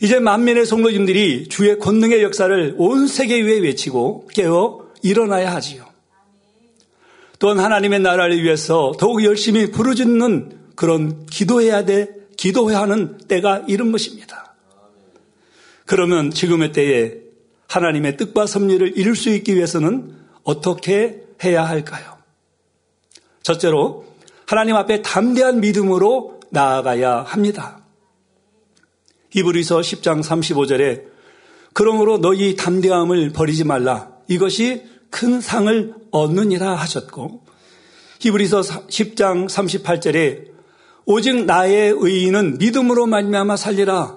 이제 0.00 0.20
만민의 0.20 0.66
성도님들이 0.66 1.48
주의 1.48 1.78
권능의 1.78 2.22
역사를 2.22 2.74
온 2.76 3.06
세계 3.06 3.40
위에 3.40 3.58
외치고 3.60 4.28
깨어 4.32 4.86
일어나야 5.02 5.54
하지요. 5.54 5.86
또한 7.38 7.58
하나님의 7.58 8.00
나라를 8.00 8.42
위해서 8.42 8.92
더욱 8.98 9.24
열심히 9.24 9.70
부르짖는 9.70 10.58
그런 10.74 11.26
기도해야 11.26 11.84
돼, 11.84 12.08
기도해야 12.36 12.80
하는 12.80 13.18
때가 13.28 13.64
이른 13.66 13.92
것입니다. 13.92 14.54
그러면 15.84 16.30
지금의 16.30 16.72
때에 16.72 17.14
하나님의 17.68 18.16
뜻과 18.16 18.46
섭리를 18.46 18.96
이룰 18.96 19.16
수 19.16 19.30
있기 19.30 19.54
위해서는 19.54 20.14
어떻게 20.42 21.22
해야 21.42 21.66
할까요? 21.66 22.16
첫째로 23.42 24.04
하나님 24.46 24.76
앞에 24.76 25.02
담대한 25.02 25.60
믿음으로 25.60 26.40
나아가야 26.50 27.22
합니다. 27.22 27.75
히브리서 29.36 29.80
10장 29.80 30.22
35절에 30.22 31.02
그러므로 31.74 32.18
너희 32.18 32.56
담대함을 32.56 33.32
버리지 33.32 33.64
말라. 33.64 34.08
이것이 34.28 34.82
큰 35.10 35.42
상을 35.42 35.94
얻느니라 36.10 36.74
하셨고 36.74 37.44
히브리서 38.20 38.62
10장 38.62 39.46
38절에 39.46 40.46
오직 41.04 41.44
나의 41.44 41.94
의인은 41.94 42.56
믿음으로 42.56 43.06
말미암아 43.06 43.58
살리라. 43.58 44.16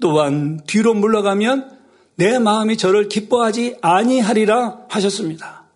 또한 0.00 0.60
뒤로 0.66 0.94
물러가면 0.94 1.76
내 2.14 2.38
마음이 2.38 2.78
저를 2.78 3.10
기뻐하지 3.10 3.76
아니하리라 3.82 4.86
하셨습니다. 4.88 5.66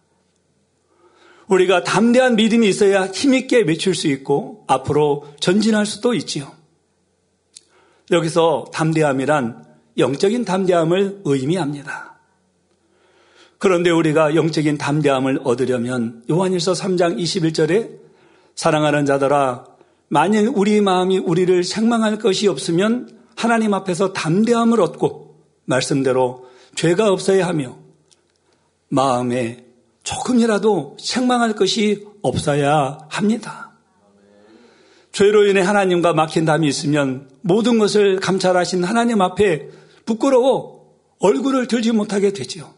우리가 1.49 1.85
담대한 1.85 2.37
믿음이 2.37 2.67
있어야 2.67 3.09
힘있게 3.09 3.59
외칠 3.67 3.95
수 3.95 4.09
있고 4.09 4.65
앞으로 4.69 5.27
전진할 5.39 5.85
수도 5.85 6.15
있지요. 6.15 6.62
여기서 8.11 8.67
담대함이란 8.73 9.65
영적인 9.99 10.45
담대함을 10.45 11.23
의미합니다. 11.25 12.19
그런데 13.59 13.91
우리가 13.91 14.35
영적인 14.35 14.77
담대함을 14.79 15.41
얻으려면 15.45 16.25
요한일서 16.29 16.73
3장 16.73 17.17
21절에 17.19 18.01
사랑하는 18.57 19.07
자들아 19.07 19.67
만일 20.09 20.51
우리 20.53 20.81
마음이 20.81 21.19
우리를 21.19 21.63
생망할 21.63 22.19
것이 22.19 22.49
없으면 22.49 23.09
하나님 23.37 23.73
앞에서 23.73 24.13
담대함을 24.13 24.81
얻고 24.81 25.37
말씀대로 25.65 26.47
죄가 26.75 27.13
없어야 27.13 27.47
하며 27.47 27.77
마음에 28.89 29.65
조금이라도 30.03 30.97
책망할 31.01 31.55
것이 31.55 32.05
없어야 32.21 32.99
합니다. 33.09 33.62
죄로 35.13 35.47
인해 35.47 35.61
하나님과 35.61 36.15
막힌 36.15 36.45
담이 36.45 36.67
있으면 36.67 37.29
모든 37.43 37.79
것을 37.79 38.19
감찰하신 38.19 38.83
하나님 38.83 39.21
앞에 39.21 39.69
부끄러워 40.07 40.83
얼굴을 41.21 41.69
들지 41.69 41.93
못하게 41.93 42.33
되지요. 42.33 42.71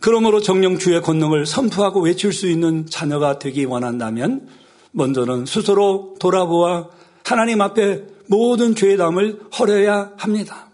그러므로 0.00 0.40
정령 0.40 0.78
주의 0.78 1.00
권능을 1.00 1.46
선포하고 1.46 2.02
외칠 2.02 2.32
수 2.32 2.46
있는 2.48 2.86
자녀가 2.86 3.38
되기 3.38 3.64
원한다면 3.64 4.46
먼저는 4.92 5.46
스스로 5.46 6.14
돌아보아 6.20 6.88
하나님 7.24 7.62
앞에 7.62 8.04
모든 8.26 8.74
죄의 8.74 8.98
담을 8.98 9.40
허려야 9.58 10.12
합니다. 10.18 10.68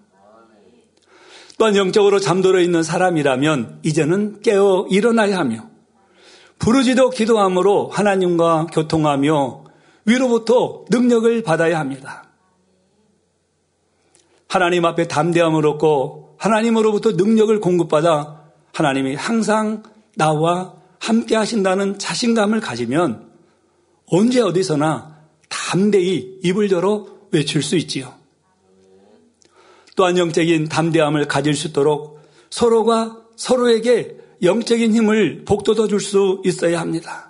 또한 1.59 1.76
영적으로 1.76 2.19
잠들어 2.19 2.61
있는 2.61 2.83
사람이라면 2.83 3.81
이제는 3.85 4.40
깨어 4.40 4.87
일어나야 4.90 5.38
하며 5.38 5.69
부르지도 6.59 7.11
기도함으로 7.11 7.88
하나님과 7.88 8.67
교통하며 8.73 9.69
위로부터 10.04 10.85
능력을 10.90 11.42
받아야 11.42 11.78
합니다. 11.78 12.25
하나님 14.49 14.85
앞에 14.85 15.07
담대함을 15.07 15.66
얻고 15.66 16.37
하나님으로부터 16.38 17.12
능력을 17.12 17.61
공급받아 17.61 18.40
하나님이 18.73 19.14
항상 19.14 19.83
나와 20.16 20.75
함께 20.99 21.37
하신다는 21.37 21.99
자신감을 21.99 22.61
가지면 22.61 23.30
언제 24.07 24.40
어디서나 24.40 25.19
담대히 25.49 26.40
입을 26.42 26.71
열어 26.71 27.07
외칠 27.30 27.62
수 27.62 27.76
있지요. 27.76 28.14
또한 29.97 30.19
영적인 30.19 30.69
담대함을 30.69 31.28
가질 31.28 31.54
수 31.54 31.69
있도록 31.69 32.21
서로가 32.50 33.19
서로에게 33.37 34.19
영적인 34.42 34.95
힘을 34.95 35.45
복돋아 35.45 35.87
줄 35.87 36.00
수 36.00 36.40
있어야 36.45 36.80
합니다. 36.80 37.29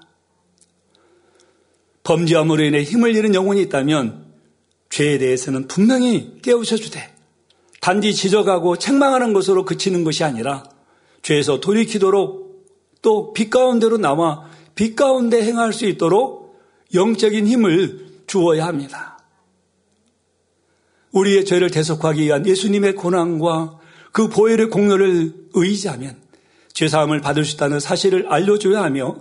범죄함으로 2.11 2.65
인해 2.65 2.83
힘을 2.83 3.15
잃은 3.15 3.37
영혼이 3.37 3.63
있다면 3.63 4.25
죄에 4.89 5.19
대해서는 5.19 5.69
분명히 5.69 6.41
깨우쳐 6.43 6.77
주되 6.77 7.15
단지 7.81 8.13
지적하고 8.13 8.79
책망하는 8.79 9.33
것으로 9.33 9.65
그치는 9.65 10.03
것이 10.03 10.25
아니라 10.25 10.65
죄에서 11.23 11.61
돌이키도록 11.61 12.51
또 13.03 13.33
빛 13.33 13.51
가운데로 13.51 13.99
나와 13.99 14.51
빛 14.75 14.97
가운데 14.97 15.41
행할 15.43 15.73
수 15.73 15.87
있도록 15.87 16.61
영적인 16.95 17.47
힘을 17.47 18.09
주어야 18.27 18.67
합니다. 18.67 19.21
우리의 21.13 21.45
죄를 21.45 21.71
대속하기 21.71 22.23
위한 22.23 22.45
예수님의 22.45 22.97
고난과 22.97 23.79
그 24.11 24.29
보혈의 24.29 24.71
공로를 24.71 25.33
의지하면 25.55 26.17
죄사함을 26.73 27.21
받을 27.21 27.45
수 27.45 27.55
있다는 27.55 27.79
사실을 27.79 28.27
알려줘야 28.29 28.83
하며 28.83 29.17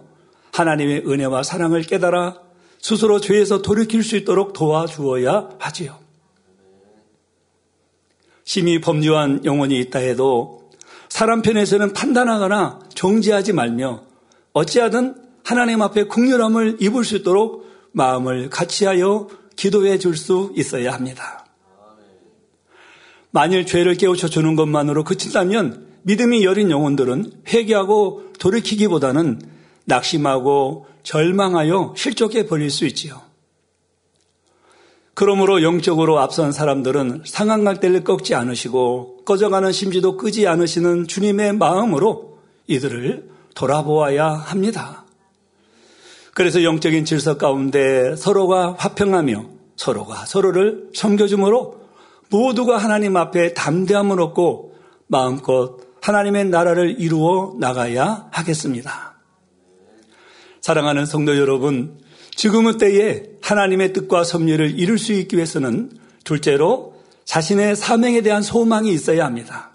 하나님의 0.54 1.04
은혜와 1.06 1.44
사랑을 1.44 1.84
깨달아 1.84 2.49
스스로 2.82 3.20
죄에서 3.20 3.62
돌이킬 3.62 4.04
수 4.04 4.16
있도록 4.16 4.54
도와주어야 4.54 5.50
하지요. 5.60 6.00
심히 8.44 8.82
범죄한 8.82 9.46
영혼이 9.46 9.78
있다 9.80 10.00
해도 10.00 10.72
사람 11.10 11.42
편에서는 11.42 11.94
판단하거나 11.94 12.80
정지하지 12.94 13.54
말며 13.54 14.04
어찌하든 14.54 15.16
하나님 15.44 15.82
앞에 15.82 16.06
국률함을 16.06 16.78
입을 16.80 17.04
수 17.04 17.18
있도록 17.18 17.68
마음을 17.92 18.50
같이하여 18.50 19.28
기도해 19.56 20.00
줄 20.00 20.16
수 20.16 20.54
있어야 20.56 20.94
합니다. 20.94 21.46
만일 23.32 23.66
죄를 23.66 23.96
깨우쳐 23.96 24.28
주는 24.28 24.56
것만으로 24.56 25.04
그친다면 25.04 25.88
믿음이 26.04 26.44
여린 26.46 26.72
영혼들은 26.72 27.44
회개하고 27.48 28.34
돌이키기보다는 28.40 29.42
낙심하고 29.86 30.88
절망하여 31.10 31.96
실족해 31.98 32.46
버릴 32.46 32.70
수 32.70 32.86
있지요. 32.86 33.20
그러므로 35.16 35.64
영적으로 35.64 36.20
앞선 36.20 36.52
사람들은 36.52 37.24
상한 37.26 37.64
갈대를 37.64 38.04
꺾지 38.04 38.36
않으시고 38.36 39.24
꺼져가는 39.26 39.72
심지도 39.72 40.18
끄지 40.18 40.48
않으시는 40.48 41.08
주님의 41.08 41.54
마음으로 41.54 42.38
이들을 42.68 43.28
돌아보아야 43.56 44.28
합니다. 44.28 45.04
그래서 46.36 46.64
영적인 46.64 47.06
질서 47.06 47.38
가운데 47.38 48.16
서로가 48.16 48.76
화평하며 48.78 49.46
서로가 49.78 50.28
서로를 50.28 50.92
섬겨주므로 50.94 51.80
모두가 52.30 52.78
하나님 52.78 53.18
앞에 53.18 53.56
담대함을 53.56 54.22
얻고 54.22 54.76
마음껏 55.08 55.80
하나님의 56.02 56.50
나라를 56.50 56.98
이루어 57.00 57.56
나가야 57.60 58.28
하겠습니다. 58.32 59.19
사랑하는 60.70 61.08
성도 61.08 61.36
여러분, 61.36 61.98
지금의 62.36 62.78
때에 62.78 63.24
하나님의 63.42 63.92
뜻과 63.92 64.24
섭리를 64.24 64.80
이룰 64.80 65.00
수 65.00 65.14
있기 65.14 65.36
위해서는 65.36 65.90
둘째로 66.24 66.94
자신의 67.26 67.76
사명에 67.76 68.22
대한 68.22 68.44
소망이 68.44 68.94
있어야 68.94 69.26
합니다. 69.26 69.72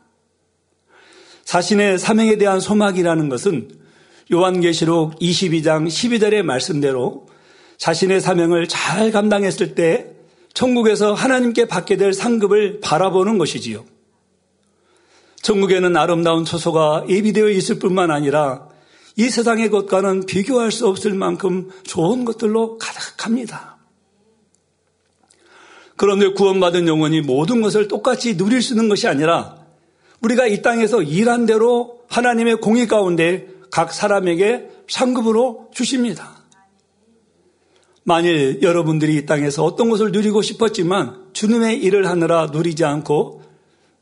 자신의 1.42 1.98
사명에 1.98 2.36
대한 2.36 2.60
소망이라는 2.60 3.28
것은 3.28 3.70
요한계시록 4.32 5.18
22장 5.18 5.88
12절의 5.88 6.42
말씀대로 6.42 7.26
자신의 7.76 8.20
사명을 8.20 8.68
잘 8.68 9.10
감당했을 9.10 9.74
때 9.74 10.12
천국에서 10.52 11.12
하나님께 11.12 11.66
받게 11.66 11.96
될 11.96 12.12
상급을 12.12 12.78
바라보는 12.78 13.38
것이지요. 13.38 13.84
천국에는 15.42 15.96
아름다운 15.96 16.44
처소가 16.44 17.06
예비되어 17.08 17.48
있을 17.48 17.80
뿐만 17.80 18.12
아니라 18.12 18.72
이 19.16 19.30
세상의 19.30 19.70
것과는 19.70 20.26
비교할 20.26 20.72
수 20.72 20.88
없을 20.88 21.14
만큼 21.14 21.70
좋은 21.84 22.24
것들로 22.24 22.78
가득합니다. 22.78 23.78
그런데 25.96 26.32
구원받은 26.32 26.88
영혼이 26.88 27.20
모든 27.20 27.60
것을 27.60 27.86
똑같이 27.86 28.36
누릴 28.36 28.60
수 28.62 28.74
있는 28.74 28.88
것이 28.88 29.06
아니라 29.06 29.56
우리가 30.20 30.46
이 30.46 30.62
땅에서 30.62 31.02
일한 31.02 31.46
대로 31.46 32.00
하나님의 32.08 32.56
공의 32.56 32.88
가운데 32.88 33.48
각 33.70 33.92
사람에게 33.92 34.68
상급으로 34.88 35.70
주십니다. 35.72 36.44
만일 38.02 38.60
여러분들이 38.62 39.16
이 39.16 39.26
땅에서 39.26 39.64
어떤 39.64 39.88
것을 39.88 40.12
누리고 40.12 40.42
싶었지만 40.42 41.30
주님의 41.32 41.82
일을 41.82 42.08
하느라 42.08 42.46
누리지 42.46 42.84
않고 42.84 43.42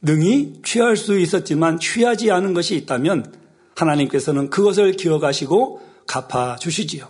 능히 0.01 0.61
취할 0.65 0.97
수 0.97 1.19
있었지만 1.19 1.79
취하지 1.79 2.31
않은 2.31 2.55
것이 2.55 2.75
있다면 2.75 3.42
하나님께서는 3.83 4.51
그것을 4.51 4.93
기억하시고 4.93 5.81
갚아 6.07 6.57
주시지요. 6.57 7.07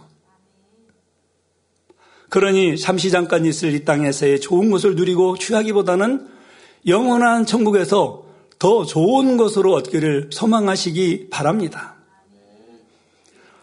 그러니 2.28 2.78
잠시 2.78 3.10
잠깐 3.10 3.44
있을 3.44 3.74
이 3.74 3.84
땅에서의 3.84 4.40
좋은 4.40 4.70
것을 4.70 4.96
누리고 4.96 5.36
취하기보다는 5.36 6.28
영원한 6.86 7.46
천국에서 7.46 8.24
더 8.58 8.84
좋은 8.84 9.36
것으로 9.36 9.74
얻기를 9.74 10.30
소망하시기 10.32 11.28
바랍니다. 11.30 11.96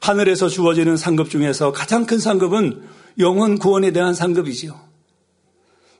하늘에서 0.01 0.47
주어지는 0.49 0.97
상급 0.97 1.29
중에서 1.29 1.71
가장 1.71 2.05
큰 2.05 2.19
상급은 2.19 2.83
영혼 3.19 3.57
구원에 3.57 3.91
대한 3.91 4.13
상급이지요. 4.13 4.79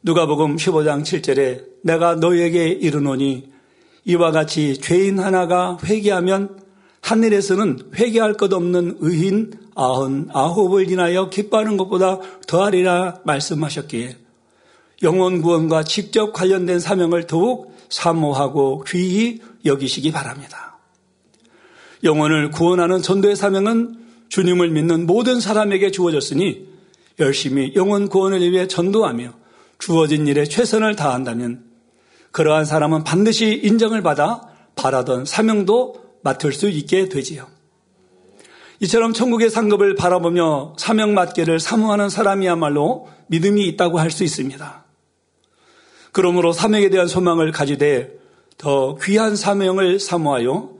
누가복음 0.03 0.55
15장 0.55 1.01
7절에 1.01 1.65
내가 1.83 2.15
너에게 2.15 2.67
이르노니 2.67 3.51
이와 4.05 4.31
같이 4.31 4.79
죄인 4.79 5.19
하나가 5.19 5.77
회개하면 5.83 6.59
하늘에서는 7.01 7.91
회개할 7.95 8.33
것 8.33 8.53
없는 8.53 8.97
의인 8.99 9.53
아흔 9.75 10.29
아홉을 10.33 10.91
인하여 10.91 11.29
기뻐하는 11.29 11.77
것보다 11.77 12.19
더하리라 12.47 13.19
말씀하셨기에 13.23 14.17
영혼 15.03 15.41
구원과 15.41 15.83
직접 15.83 16.33
관련된 16.33 16.79
사명을 16.79 17.25
더욱 17.25 17.73
사모하고 17.89 18.83
귀히 18.87 19.39
여기시기 19.65 20.11
바랍니다. 20.11 20.77
영혼을 22.03 22.51
구원하는 22.51 23.01
전도의 23.01 23.35
사명은 23.35 23.97
주님을 24.29 24.69
믿는 24.69 25.05
모든 25.05 25.39
사람에게 25.39 25.91
주어졌으니 25.91 26.67
열심히 27.19 27.73
영혼 27.75 28.07
구원을 28.07 28.39
위해 28.51 28.67
전도하며 28.67 29.33
주어진 29.79 30.27
일에 30.27 30.45
최선을 30.45 30.95
다한다면 30.95 31.63
그러한 32.31 32.65
사람은 32.65 33.03
반드시 33.03 33.59
인정을 33.63 34.01
받아 34.01 34.41
바라던 34.75 35.25
사명도 35.25 36.08
맡을 36.21 36.53
수 36.53 36.69
있게 36.69 37.09
되지요. 37.09 37.47
이처럼 38.81 39.13
천국의 39.13 39.49
상급을 39.49 39.95
바라보며 39.95 40.75
사명 40.77 41.13
맡기를 41.13 41.59
사모하는 41.59 42.09
사람이야말로 42.09 43.09
믿음이 43.27 43.65
있다고 43.67 43.99
할 43.99 44.11
수 44.11 44.23
있습니다. 44.23 44.85
그러므로 46.11 46.51
사명에 46.51 46.89
대한 46.89 47.07
소망을 47.07 47.51
가지되 47.51 48.17
더 48.57 48.97
귀한 49.03 49.35
사명을 49.35 49.99
사모하여 49.99 50.71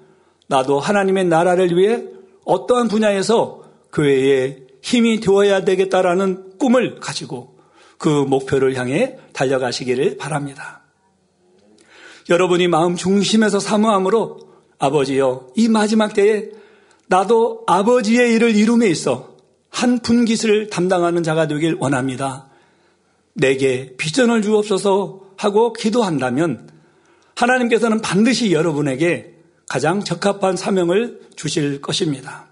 나도 0.48 0.80
하나님의 0.80 1.26
나라를 1.26 1.78
위해 1.78 2.04
어떠한 2.46 2.88
분야에서 2.88 3.64
교회에 3.94 4.58
힘이 4.82 5.20
되어야 5.20 5.64
되겠다라는 5.66 6.58
꿈을 6.58 7.00
가지고 7.00 7.58
그 7.98 8.08
목표를 8.08 8.76
향해 8.76 9.18
달려가시기를 9.34 10.18
바랍니다. 10.18 10.82
여러분이 12.30 12.68
마음 12.68 12.96
중심에서 12.96 13.60
사모함으로 13.60 14.49
아버지여 14.80 15.50
이 15.56 15.68
마지막 15.68 16.14
때에 16.14 16.50
나도 17.08 17.64
아버지의 17.68 18.34
일을 18.34 18.56
이룸에 18.56 18.88
있어 18.88 19.36
한 19.70 20.00
분깃을 20.00 20.70
담당하는 20.70 21.22
자가 21.24 21.48
되길 21.48 21.78
원합니다. 21.80 22.48
내게 23.34 23.94
비전을 23.98 24.42
주옵소서 24.42 25.22
하고 25.38 25.74
기도한다면 25.74 26.70
하나님께서는 27.36 28.02
반드시 28.02 28.52
여러분에게 28.52 29.36
가장 29.70 30.04
적합한 30.04 30.58
사명을 30.58 31.22
주실 31.36 31.82
것입니다. 31.82 32.48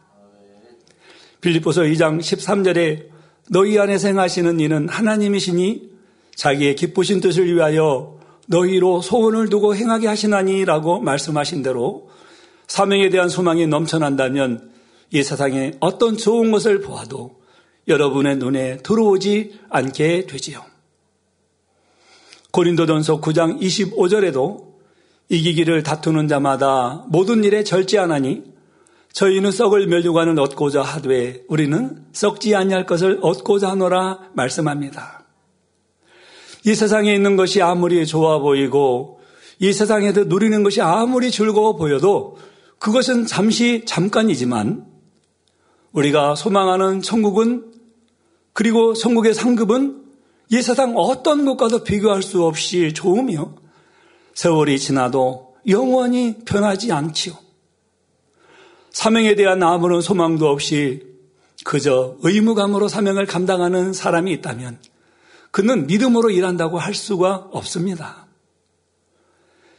빌립보서 1.42 1.82
2장 1.82 2.20
13절에 2.20 3.08
너희 3.50 3.78
안에 3.80 3.98
생하시는 3.98 4.60
이는 4.60 4.88
하나님이시니 4.90 5.90
자기의 6.36 6.76
기쁘신 6.76 7.20
뜻을 7.20 7.54
위하여 7.54 8.20
너희로 8.48 9.02
소원을 9.02 9.50
두고 9.50 9.76
행하게 9.76 10.08
하시나니라고 10.08 11.02
말씀하신 11.02 11.64
대로 11.64 12.10
사명에 12.68 13.10
대한 13.10 13.30
소망이 13.30 13.68
넘쳐난다면 13.68 14.72
이 15.12 15.24
세상에 15.24 15.72
어떤 15.80 16.18
좋은 16.18 16.52
것을 16.52 16.82
보아도 16.82 17.38
여러분의 17.88 18.38
눈에 18.38 18.78
들어오지 18.78 19.60
않게 19.70 20.26
되지요. 20.28 20.64
고린도전서 22.52 23.22
9장 23.22 23.62
25절에도 23.62 24.68
이기기를 25.30 25.84
다투는 25.84 26.28
자마다 26.28 27.06
모든 27.10 27.44
일에 27.44 27.64
절제하나니 27.64 28.44
저희는 29.14 29.52
썩을 29.52 29.88
멸류관을 29.88 30.40
얻고자 30.40 30.82
하되 30.82 31.44
우리는 31.48 32.06
썩지 32.14 32.56
아니할 32.56 32.86
것을 32.86 33.20
얻고자 33.22 33.72
하노라 33.72 34.30
말씀합니다. 34.34 35.26
이 36.66 36.76
세상에 36.76 37.14
있는 37.14 37.36
것이 37.36 37.62
아무리 37.62 38.06
좋아 38.06 38.40
보이고 38.40 39.22
이 39.60 39.74
세상에서 39.74 40.26
누리는 40.26 40.64
것이 40.64 40.82
아무리 40.82 41.32
즐거워 41.32 41.76
보여도 41.76 42.38
그것은 42.80 43.26
잠시 43.26 43.84
잠깐이지만 43.86 44.86
우리가 45.92 46.36
소망하는 46.36 47.02
천국은 47.02 47.74
그리고 48.54 48.94
천국의 48.94 49.34
상급은 49.34 50.04
이 50.50 50.62
세상 50.62 50.96
어떤 50.96 51.46
것과도 51.46 51.84
비교할 51.84 52.24
수 52.24 52.44
없이 52.44 52.94
좋으며 52.94 53.56
세월이 54.34 54.80
지나도 54.80 55.56
영원히 55.68 56.38
변하지 56.46 56.92
않지요. 56.92 57.36
사명에 58.92 59.36
대한 59.36 59.62
아무런 59.62 60.02
소망도 60.02 60.48
없이 60.48 61.04
그저 61.64 62.16
의무감으로 62.22 62.88
사명을 62.88 63.26
감당하는 63.26 63.94
사람이 63.94 64.32
있다면 64.34 64.80
그는 65.52 65.88
믿음으로 65.88 66.30
일한다고 66.30 66.78
할 66.78 66.94
수가 66.94 67.50
없습니다. 67.52 68.28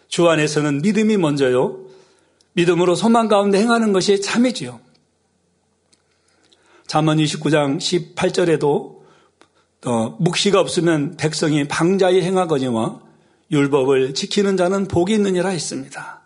주 0.08 0.28
안에서는 0.28 0.82
믿음이 0.82 1.16
먼저요. 1.16 1.87
믿음으로 2.52 2.94
소망 2.94 3.28
가운데 3.28 3.58
행하는 3.58 3.92
것이 3.92 4.20
참이지요. 4.20 4.80
잠언 6.86 7.18
29장 7.18 7.78
18절에도 7.78 8.98
어, 9.86 10.16
묵시가 10.18 10.58
없으면 10.58 11.16
백성이 11.16 11.68
방자히 11.68 12.22
행하거니와 12.22 13.00
율법을 13.50 14.14
지키는 14.14 14.56
자는 14.56 14.88
복이 14.88 15.12
있느니라 15.12 15.50
했습니다. 15.50 16.22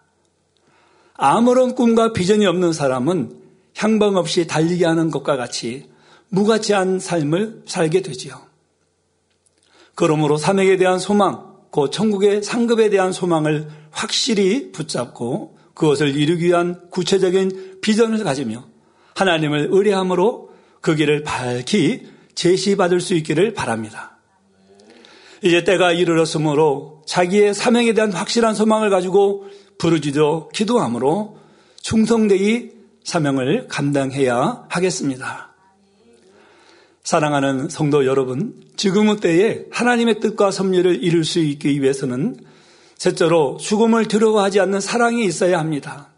아무런 1.14 1.74
꿈과 1.74 2.12
비전이 2.12 2.46
없는 2.46 2.72
사람은 2.72 3.36
향방 3.76 4.16
없이 4.16 4.46
달리게 4.46 4.86
하는 4.86 5.10
것과 5.10 5.36
같이 5.36 5.90
무가치한 6.28 6.98
삶을 6.98 7.64
살게 7.66 8.00
되지요. 8.02 8.40
그러므로 9.94 10.36
사명에 10.36 10.76
대한 10.78 10.98
소망, 10.98 11.52
그 11.70 11.90
천국의 11.90 12.42
상급에 12.42 12.90
대한 12.90 13.12
소망을 13.12 13.68
확실히 13.90 14.72
붙잡고 14.72 15.58
그것을 15.74 16.16
이루기 16.16 16.46
위한 16.46 16.80
구체적인 16.90 17.80
비전을 17.80 18.22
가지며 18.24 18.64
하나님을 19.14 19.68
의뢰함으로 19.70 20.50
그 20.80 20.94
길을 20.94 21.22
밝히 21.22 22.06
제시받을 22.34 23.00
수 23.00 23.14
있기를 23.14 23.54
바랍니다. 23.54 24.18
이제 25.42 25.64
때가 25.64 25.92
이르렀으므로 25.92 27.02
자기의 27.06 27.54
사명에 27.54 27.94
대한 27.94 28.12
확실한 28.12 28.54
소망을 28.54 28.90
가지고 28.90 29.46
부르짖어 29.78 30.50
기도함으로 30.52 31.38
충성되이 31.80 32.70
사명을 33.04 33.66
감당해야 33.68 34.66
하겠습니다. 34.68 35.52
사랑하는 37.02 37.68
성도 37.68 38.06
여러분, 38.06 38.54
지금의 38.76 39.16
때에 39.16 39.64
하나님의 39.72 40.20
뜻과 40.20 40.52
섭리를 40.52 41.02
이룰 41.02 41.24
수 41.24 41.40
있기 41.40 41.82
위해서는 41.82 42.36
셋째로 43.02 43.56
죽음을 43.56 44.06
두려워하지 44.06 44.60
않는 44.60 44.80
사랑이 44.80 45.24
있어야 45.24 45.58
합니다. 45.58 46.12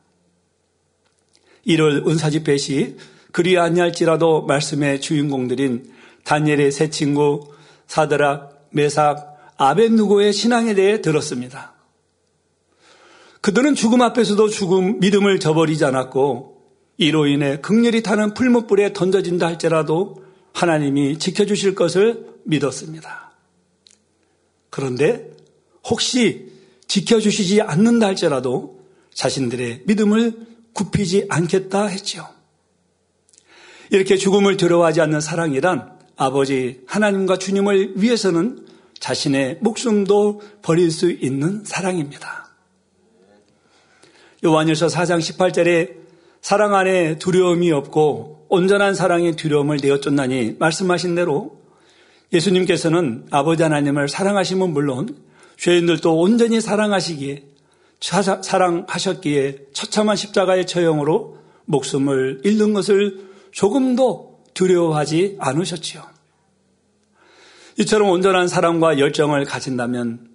1월 1.67 2.07
은사집회 2.07 2.59
시 2.59 2.97
그리 3.33 3.57
아니할지라도 3.57 4.43
말씀의 4.43 5.01
주인공들인 5.01 5.91
다니엘의 6.25 6.73
세 6.73 6.91
친구 6.91 7.49
사드락, 7.87 8.69
메삭, 8.73 9.55
아벤누고의 9.57 10.35
신앙에 10.35 10.75
대해 10.75 11.01
들었습니다. 11.01 11.73
그들은 13.41 13.75
죽음 13.75 14.03
앞에서도 14.03 14.47
죽음 14.49 15.01
믿음을 15.01 15.41
저버리지 15.41 15.87
않았고 15.87 16.61
이로 16.99 17.27
인해 17.29 17.61
극렬히 17.63 18.03
타는 18.03 18.35
풀무불에 18.35 18.93
던져진다 18.93 19.47
할지라도 19.47 20.23
하나님이 20.53 21.19
지켜주실 21.19 21.77
것을 21.77 22.27
믿었습니다. 22.45 23.33
그런데 24.69 25.31
혹시 25.89 26.53
지켜주시지 26.89 27.63
않는다 27.63 28.07
할지라도 28.07 28.81
자신들의 29.13 29.83
믿음을 29.87 30.35
굽히지 30.73 31.27
않겠다 31.29 31.87
했지요. 31.87 32.29
이렇게 33.91 34.17
죽음을 34.17 34.57
두려워하지 34.57 35.01
않는 35.03 35.21
사랑이란 35.21 35.99
아버지 36.17 36.81
하나님과 36.87 37.39
주님을 37.39 37.95
위해서는 37.97 38.67
자신의 38.99 39.59
목숨도 39.61 40.41
버릴 40.63 40.91
수 40.91 41.11
있는 41.11 41.65
사랑입니다. 41.65 42.49
요한일서 44.45 44.87
4장 44.87 45.19
18절에 45.19 46.05
사랑 46.41 46.75
안에 46.75 47.19
두려움이 47.19 47.73
없고 47.73 48.47
온전한 48.49 48.95
사랑의 48.95 49.37
두려움을 49.37 49.79
내어 49.83 50.01
쫓나니 50.01 50.57
말씀하신 50.59 51.15
대로 51.15 51.61
예수님께서는 52.33 53.27
아버지 53.31 53.63
하나님을 53.63 54.09
사랑하시면 54.09 54.73
물론 54.73 55.17
죄인들도 55.57 56.19
온전히 56.19 56.61
사랑하시기에 56.61 57.45
사랑하셨기에 58.01 59.67
처참한 59.73 60.17
십자가의 60.17 60.67
처형으로 60.67 61.39
목숨을 61.65 62.43
잃는 62.45 62.75
것을 62.75 63.29
조금도 63.53 64.43
두려워하지 64.53 65.37
않으셨지요. 65.39 66.03
이처럼 67.79 68.11
온전한 68.11 68.47
사랑과 68.47 68.99
열정을 68.99 69.45
가진다면 69.45 70.29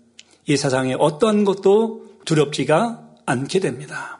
이 0.45 0.57
세상에 0.57 0.95
어떤 0.97 1.45
것도 1.45 2.07
두렵지가 2.25 3.07
않게 3.25 3.59
됩니다. 3.59 4.19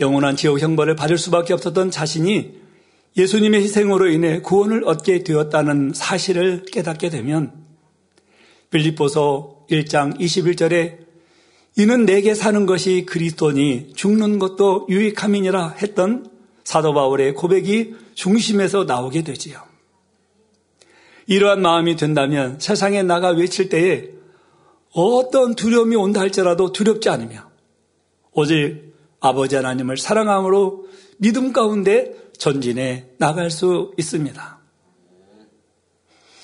영원한 0.00 0.36
지옥 0.36 0.60
형벌을 0.60 0.96
받을 0.96 1.18
수밖에 1.18 1.52
없었던 1.52 1.90
자신이 1.90 2.64
예수님의 3.16 3.62
희생으로 3.62 4.08
인해 4.08 4.40
구원을 4.40 4.84
얻게 4.86 5.22
되었다는 5.22 5.92
사실을 5.94 6.64
깨닫게 6.64 7.10
되면 7.10 7.63
빌립보서 8.74 9.66
1장 9.70 10.18
21절에 10.18 11.04
이는 11.76 12.04
내게 12.04 12.34
사는 12.34 12.66
것이 12.66 13.06
그리스도니 13.06 13.92
죽는 13.94 14.38
것도 14.38 14.86
유익함이니라 14.88 15.76
했던 15.80 16.28
사도 16.64 16.92
바울의 16.92 17.34
고백이 17.34 17.94
중심에서 18.14 18.84
나오게 18.84 19.22
되지요. 19.22 19.60
이러한 21.26 21.62
마음이 21.62 21.96
든다면 21.96 22.58
세상에 22.60 23.02
나가 23.02 23.30
외칠 23.30 23.68
때에 23.68 24.10
어떤 24.92 25.54
두려움이 25.54 25.96
온다 25.96 26.20
할지라도 26.20 26.72
두렵지 26.72 27.08
않으며 27.08 27.50
오직 28.32 28.94
아버지 29.20 29.56
하나님을 29.56 29.96
사랑함으로 29.96 30.88
믿음 31.18 31.52
가운데 31.52 32.14
전진해 32.38 33.06
나갈 33.18 33.50
수 33.50 33.92
있습니다. 33.96 34.58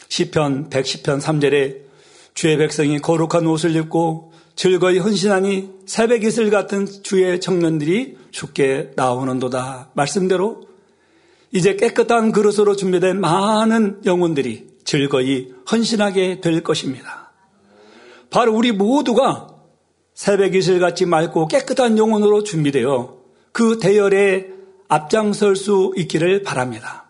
시편 0.08 0.70
110편 0.70 1.20
3절에 1.20 1.89
주의 2.40 2.56
백성이 2.56 3.00
거룩한 3.00 3.46
옷을 3.46 3.76
입고 3.76 4.32
즐거이 4.56 4.96
헌신하니 4.96 5.72
새벽 5.84 6.24
이슬 6.24 6.48
같은 6.48 6.86
주의 7.02 7.38
청년들이 7.38 8.16
죽게 8.30 8.92
나오는도다. 8.96 9.90
말씀대로 9.92 10.62
이제 11.52 11.76
깨끗한 11.76 12.32
그릇으로 12.32 12.76
준비된 12.76 13.20
많은 13.20 14.00
영혼들이 14.06 14.68
즐거이 14.84 15.52
헌신하게 15.70 16.40
될 16.40 16.62
것입니다. 16.62 17.30
바로 18.30 18.54
우리 18.54 18.72
모두가 18.72 19.48
새벽 20.14 20.54
이슬같이 20.54 21.04
맑고 21.04 21.46
깨끗한 21.46 21.98
영혼으로 21.98 22.42
준비되어 22.42 23.18
그 23.52 23.78
대열에 23.78 24.46
앞장설 24.88 25.56
수 25.56 25.92
있기를 25.94 26.42
바랍니다. 26.42 27.04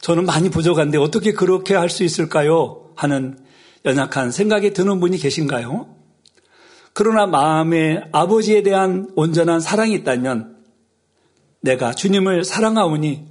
저는 0.00 0.26
많이 0.26 0.50
부족한데 0.50 0.98
어떻게 0.98 1.30
그렇게 1.30 1.76
할 1.76 1.88
수 1.88 2.02
있을까요? 2.02 2.90
하는 2.96 3.38
연약한 3.84 4.30
생각이 4.30 4.72
드는 4.72 5.00
분이 5.00 5.18
계신가요? 5.18 5.94
그러나 6.92 7.26
마음에 7.26 8.02
아버지에 8.12 8.62
대한 8.62 9.10
온전한 9.16 9.60
사랑이 9.60 9.94
있다면 9.94 10.56
내가 11.60 11.92
주님을 11.92 12.44
사랑하오니 12.44 13.26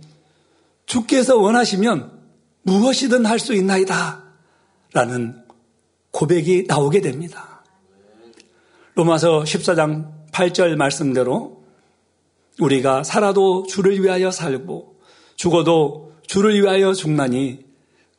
주께서 0.86 1.38
원하시면 1.38 2.20
무엇이든 2.64 3.26
할 3.26 3.40
수 3.40 3.54
있나이다. 3.54 4.24
라는 4.94 5.42
고백이 6.12 6.66
나오게 6.68 7.02
됩니다. 7.02 7.64
로마서 8.96 9.44
14장 9.44 10.12
8절 10.32 10.76
말씀대로 10.76 11.64
우리가 12.60 13.04
살아도 13.04 13.64
주를 13.64 14.02
위하여 14.04 14.32
살고 14.32 15.00
죽어도 15.36 16.14
주를 16.28 16.62
위하여 16.62 16.94
죽나니 16.94 17.71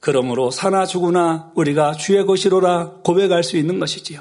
그러므로 0.03 0.51
사나 0.51 0.85
죽으나 0.85 1.53
우리가 1.55 1.93
주의 1.93 2.27
것이로라 2.27 3.03
고백할 3.05 3.45
수 3.45 3.57
있는 3.57 3.79
것이지요. 3.79 4.21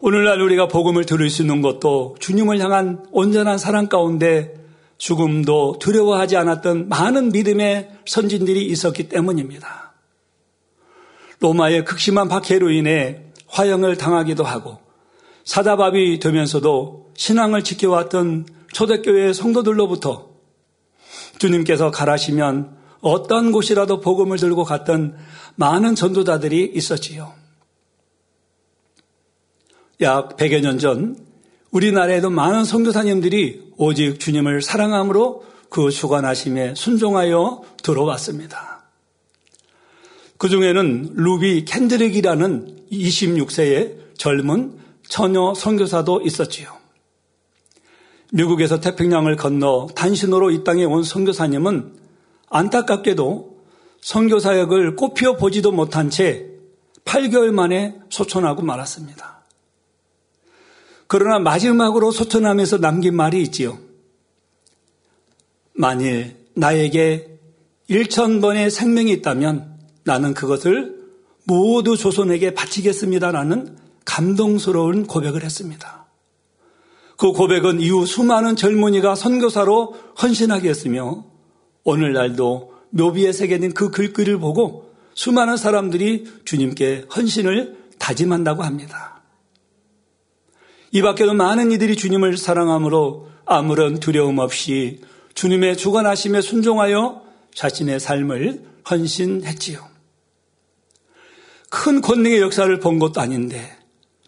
오늘날 0.00 0.42
우리가 0.42 0.68
복음을 0.68 1.06
들을 1.06 1.30
수 1.30 1.40
있는 1.40 1.62
것도 1.62 2.16
주님을 2.20 2.60
향한 2.60 3.06
온전한 3.10 3.56
사랑 3.56 3.88
가운데 3.88 4.54
죽음도 4.98 5.78
두려워하지 5.80 6.36
않았던 6.36 6.90
많은 6.90 7.32
믿음의 7.32 7.90
선진들이 8.04 8.66
있었기 8.66 9.08
때문입니다. 9.08 9.94
로마의 11.38 11.86
극심한 11.86 12.28
박해로 12.28 12.70
인해 12.72 13.22
화형을 13.46 13.96
당하기도 13.96 14.44
하고 14.44 14.78
사자밥이 15.44 16.18
되면서도 16.18 17.12
신앙을 17.16 17.64
지켜왔던 17.64 18.46
초대교회 18.74 19.32
성도들로부터 19.32 20.28
주님께서 21.38 21.90
가라시면 21.90 22.79
어떤 23.00 23.52
곳이라도 23.52 24.00
복음을 24.00 24.38
들고 24.38 24.64
갔던 24.64 25.16
많은 25.56 25.94
전도자들이 25.94 26.72
있었지요. 26.74 27.32
약 30.00 30.36
100여 30.36 30.60
년 30.60 30.78
전 30.78 31.30
우리나라에도 31.70 32.30
많은 32.30 32.64
선교사님들이 32.64 33.72
오직 33.76 34.18
주님을 34.18 34.62
사랑함으로 34.62 35.44
그 35.68 35.90
주관하심에 35.90 36.74
순종하여 36.74 37.62
들어왔습니다. 37.82 38.84
그 40.36 40.48
중에는 40.48 41.12
루비 41.14 41.64
캔드릭이라는 41.64 42.86
26세의 42.90 44.16
젊은 44.16 44.78
처녀 45.06 45.54
선교사도 45.54 46.22
있었지요. 46.22 46.76
미국에서 48.32 48.80
태평양을 48.80 49.36
건너 49.36 49.86
단신으로 49.94 50.50
이 50.50 50.64
땅에 50.64 50.84
온 50.84 51.04
선교사님은 51.04 51.99
안타깝게도 52.50 53.60
선교 54.00 54.38
사역을 54.38 54.96
꽃피워 54.96 55.36
보지도 55.36 55.72
못한 55.72 56.10
채 56.10 56.46
8개월 57.04 57.50
만에 57.52 57.98
소천하고 58.10 58.62
말았습니다. 58.62 59.40
그러나 61.06 61.38
마지막으로 61.38 62.12
소천하면서 62.12 62.78
남긴 62.78 63.16
말이 63.16 63.42
있지요. 63.42 63.78
만일 65.72 66.36
나에게 66.54 67.38
1천 67.88 68.40
번의 68.40 68.70
생명이 68.70 69.10
있다면 69.12 69.78
나는 70.04 70.34
그것을 70.34 71.00
모두 71.44 71.96
조선에게 71.96 72.54
바치겠습니다라는 72.54 73.76
감동스러운 74.04 75.06
고백을 75.06 75.42
했습니다. 75.42 76.06
그 77.16 77.32
고백은 77.32 77.80
이후 77.80 78.06
수많은 78.06 78.56
젊은이가 78.56 79.14
선교사로 79.14 79.94
헌신하게 80.22 80.68
했으며 80.68 81.29
오늘날도 81.84 82.74
묘비에 82.90 83.32
새겨진 83.32 83.72
그 83.72 83.90
글귀를 83.90 84.38
보고 84.38 84.92
수많은 85.14 85.56
사람들이 85.56 86.26
주님께 86.44 87.06
헌신을 87.14 87.76
다짐한다고 87.98 88.62
합니다. 88.62 89.22
이 90.92 91.02
밖에도 91.02 91.34
많은 91.34 91.70
이들이 91.72 91.96
주님을 91.96 92.36
사랑함으로 92.36 93.28
아무런 93.44 94.00
두려움 94.00 94.38
없이 94.38 95.00
주님의 95.34 95.76
주관하심에 95.76 96.40
순종하여 96.40 97.22
자신의 97.54 98.00
삶을 98.00 98.64
헌신했지요. 98.90 99.88
큰 101.68 102.00
권능의 102.00 102.40
역사를 102.40 102.80
본 102.80 102.98
것도 102.98 103.20
아닌데 103.20 103.76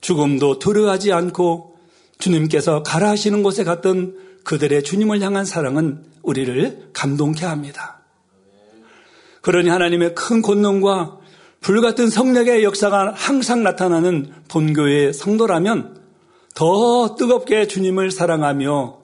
죽음도 0.01 0.59
두려워하지 0.59 1.13
않고 1.13 1.77
주님께서 2.19 2.83
가라 2.85 3.11
하시는 3.11 3.43
곳에 3.43 3.65
갔던 3.65 4.17
그들의 4.45 4.83
주님을 4.83 5.21
향한 5.21 5.45
사랑은 5.45 6.05
우리를 6.23 6.91
감동케 6.93 7.45
합니다. 7.47 8.01
그러니 9.41 9.69
하나님의 9.69 10.15
큰 10.15 10.43
권능과 10.43 11.19
불같은 11.61 12.11
성력의 12.11 12.65
역사가 12.65 13.13
항상 13.15 13.63
나타나는 13.63 14.33
본교의 14.49 15.13
성도라면 15.13 16.01
더 16.55 17.15
뜨겁게 17.17 17.67
주님을 17.67 18.11
사랑하며 18.11 19.01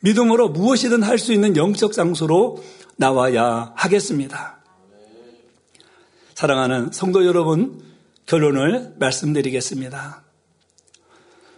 믿음으로 0.00 0.50
무엇이든 0.50 1.02
할 1.02 1.18
수 1.18 1.32
있는 1.32 1.56
영적 1.56 1.92
장소로 1.92 2.62
나와야 2.96 3.72
하겠습니다. 3.74 4.58
사랑하는 6.34 6.90
성도 6.92 7.24
여러분, 7.24 7.80
결론을 8.26 8.94
말씀드리겠습니다. 8.98 10.22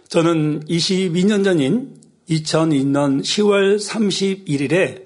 저는 0.07 0.65
22년 0.65 1.43
전인 1.43 1.95
2002년 2.29 3.21
10월 3.21 3.77
31일에 3.77 5.03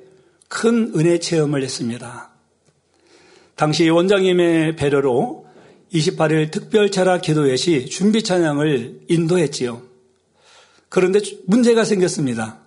큰 0.48 0.92
은혜 0.96 1.20
체험을 1.20 1.64
했습니다. 1.64 2.32
당시 3.56 3.90
원장님의 3.90 4.76
배려로 4.76 5.46
28일 5.94 6.52
특별 6.52 6.90
철학 6.90 7.22
기도회 7.22 7.56
시 7.56 7.86
준비 7.86 8.24
찬양을 8.24 9.02
인도했지요. 9.08 9.82
그런데 10.90 11.20
문제가 11.46 11.84
생겼습니다. 11.84 12.60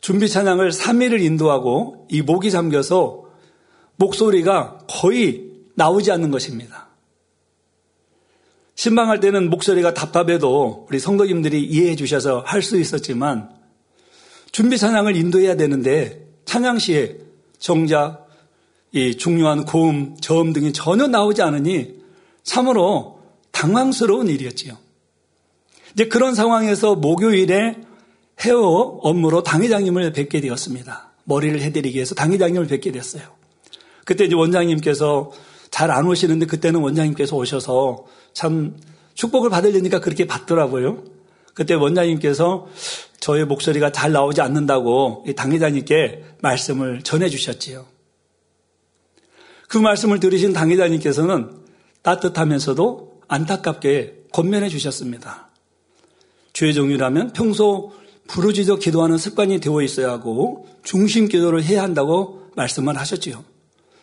준비 0.00 0.28
찬양을 0.28 0.70
3일을 0.70 1.22
인도하고 1.22 2.08
이 2.10 2.22
목이 2.22 2.50
잠겨서 2.50 3.24
목소리가 3.96 4.78
거의 4.88 5.44
나오지 5.74 6.10
않는 6.12 6.30
것입니다. 6.30 6.85
신방할 8.76 9.20
때는 9.20 9.50
목소리가 9.50 9.94
답답해도 9.94 10.86
우리 10.88 10.98
성도님들이 10.98 11.64
이해해 11.64 11.96
주셔서 11.96 12.40
할 12.46 12.62
수 12.62 12.78
있었지만 12.78 13.50
준비 14.52 14.78
찬양을 14.78 15.16
인도해야 15.16 15.56
되는데 15.56 16.26
찬양 16.44 16.78
시에 16.78 17.16
정작 17.58 18.26
이 18.92 19.16
중요한 19.16 19.64
고음, 19.64 20.16
저음 20.20 20.52
등이 20.52 20.72
전혀 20.72 21.06
나오지 21.06 21.42
않으니 21.42 21.96
참으로 22.42 23.20
당황스러운 23.50 24.28
일이었지요. 24.28 24.76
이제 25.94 26.08
그런 26.08 26.34
상황에서 26.34 26.94
목요일에 26.94 27.76
헤어 28.40 28.58
업무로 29.02 29.42
당회장님을 29.42 30.12
뵙게 30.12 30.40
되었습니다. 30.40 31.12
머리를 31.24 31.60
해드리기 31.60 31.96
위해서 31.96 32.14
당회장님을 32.14 32.66
뵙게 32.66 32.92
됐어요. 32.92 33.22
그때 34.04 34.24
이제 34.24 34.34
원장님께서 34.34 35.32
잘 35.70 35.90
안 35.90 36.06
오시는데 36.06 36.46
그때는 36.46 36.80
원장님께서 36.80 37.36
오셔서 37.36 38.04
참 38.36 38.76
축복을 39.14 39.48
받으려니까 39.48 40.00
그렇게 40.00 40.26
받더라고요. 40.26 41.02
그때 41.54 41.72
원장님께서 41.72 42.66
저의 43.18 43.46
목소리가 43.46 43.92
잘 43.92 44.12
나오지 44.12 44.42
않는다고 44.42 45.24
당회장님께 45.34 46.22
말씀을 46.42 47.00
전해 47.02 47.30
주셨지요. 47.30 47.86
그 49.68 49.78
말씀을 49.78 50.20
들으신 50.20 50.52
당회장님께서는 50.52 51.50
따뜻하면서도 52.02 53.22
안타깝게 53.26 54.24
권면해 54.34 54.68
주셨습니다. 54.68 55.48
주의 56.52 56.74
종이라면 56.74 57.32
평소 57.32 57.94
부르짖어 58.28 58.76
기도하는 58.76 59.16
습관이 59.16 59.60
되어 59.60 59.80
있어야 59.80 60.10
하고 60.10 60.68
중심 60.82 61.28
기도를 61.28 61.64
해야 61.64 61.82
한다고 61.82 62.42
말씀을 62.54 62.98
하셨지요. 62.98 63.42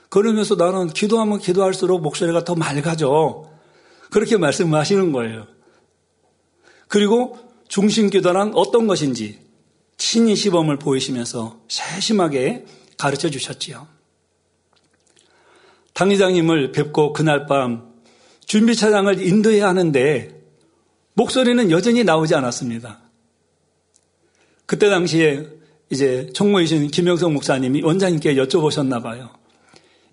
그러면서 0.09 0.55
나는 0.55 0.87
기도하면 0.87 1.37
기도할수록 1.37 2.01
목소리가 2.01 2.43
더 2.43 2.55
맑아져. 2.55 3.52
그렇게 4.13 4.37
말씀하시는 4.37 5.11
거예요. 5.11 5.47
그리고 6.87 7.39
중심 7.67 8.11
기도란 8.11 8.51
어떤 8.53 8.85
것인지 8.85 9.39
친히 9.97 10.35
시범을 10.35 10.77
보이시면서 10.77 11.59
세심하게 11.67 12.65
가르쳐 12.95 13.31
주셨지요. 13.31 13.87
당회장님을 15.93 16.73
뵙고 16.73 17.11
그날 17.13 17.47
밤 17.47 17.91
준비 18.45 18.75
차장을 18.75 19.19
인도해야 19.19 19.67
하는데 19.67 20.39
목소리는 21.15 21.71
여전히 21.71 22.03
나오지 22.03 22.35
않았습니다. 22.35 23.01
그때 24.67 24.89
당시에 24.89 25.47
이제 25.89 26.29
총무이신 26.35 26.89
김영성 26.89 27.33
목사님이 27.33 27.81
원장님께 27.81 28.35
여쭤보셨나 28.35 29.01
봐요. 29.01 29.31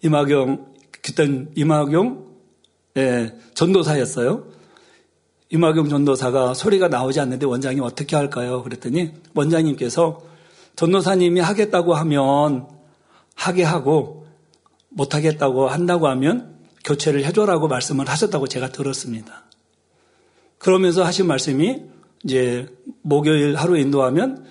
이마경, 0.03 0.73
그땐 1.03 1.51
이마경 1.55 2.30
예, 2.96 3.35
전도사였어요. 3.55 4.46
이마경 5.50 5.88
전도사가 5.88 6.55
소리가 6.55 6.88
나오지 6.88 7.20
않는데 7.20 7.46
원장님 7.46 7.83
어떻게 7.83 8.16
할까요? 8.16 8.62
그랬더니 8.62 9.12
원장님께서 9.35 10.22
전도사님이 10.76 11.40
하겠다고 11.40 11.94
하면 11.94 12.68
하게 13.35 13.64
하고 13.64 14.26
못하겠다고 14.90 15.68
한다고 15.68 16.09
하면 16.09 16.57
교체를 16.85 17.24
해줘라고 17.24 17.68
말씀을 17.68 18.09
하셨다고 18.09 18.46
제가 18.46 18.70
들었습니다. 18.70 19.44
그러면서 20.59 21.05
하신 21.05 21.26
말씀이 21.26 21.83
이제 22.24 22.68
목요일 23.03 23.57
하루 23.57 23.79
인도하면 23.79 24.46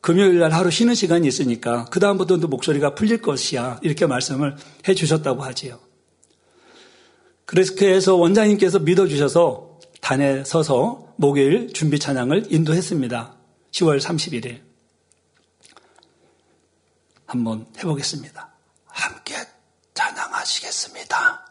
금요일 0.00 0.38
날 0.38 0.52
하루 0.52 0.70
쉬는 0.70 0.94
시간이 0.94 1.26
있으니까 1.26 1.86
그다음부터는 1.86 2.50
목소리가 2.50 2.94
풀릴 2.94 3.22
것이야. 3.22 3.80
이렇게 3.82 4.06
말씀을 4.06 4.56
해 4.86 4.94
주셨다고 4.94 5.42
하지요. 5.42 5.78
그래서 7.76 8.16
원장님께서 8.16 8.80
믿어주셔서 8.80 9.78
단에 10.00 10.42
서서 10.44 11.14
목요일 11.16 11.72
준비 11.72 11.98
찬양을 11.98 12.52
인도했습니다. 12.52 13.36
10월 13.70 14.00
30일에. 14.00 14.60
한번 17.26 17.66
해보겠습니다. 17.78 18.48
함께 18.86 19.34
찬양하시겠습니다. 19.94 21.46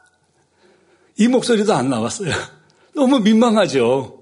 이 1.17 1.27
목소리도 1.27 1.73
안 1.73 1.89
나왔어요. 1.89 2.33
너무 2.93 3.19
민망하죠. 3.19 4.19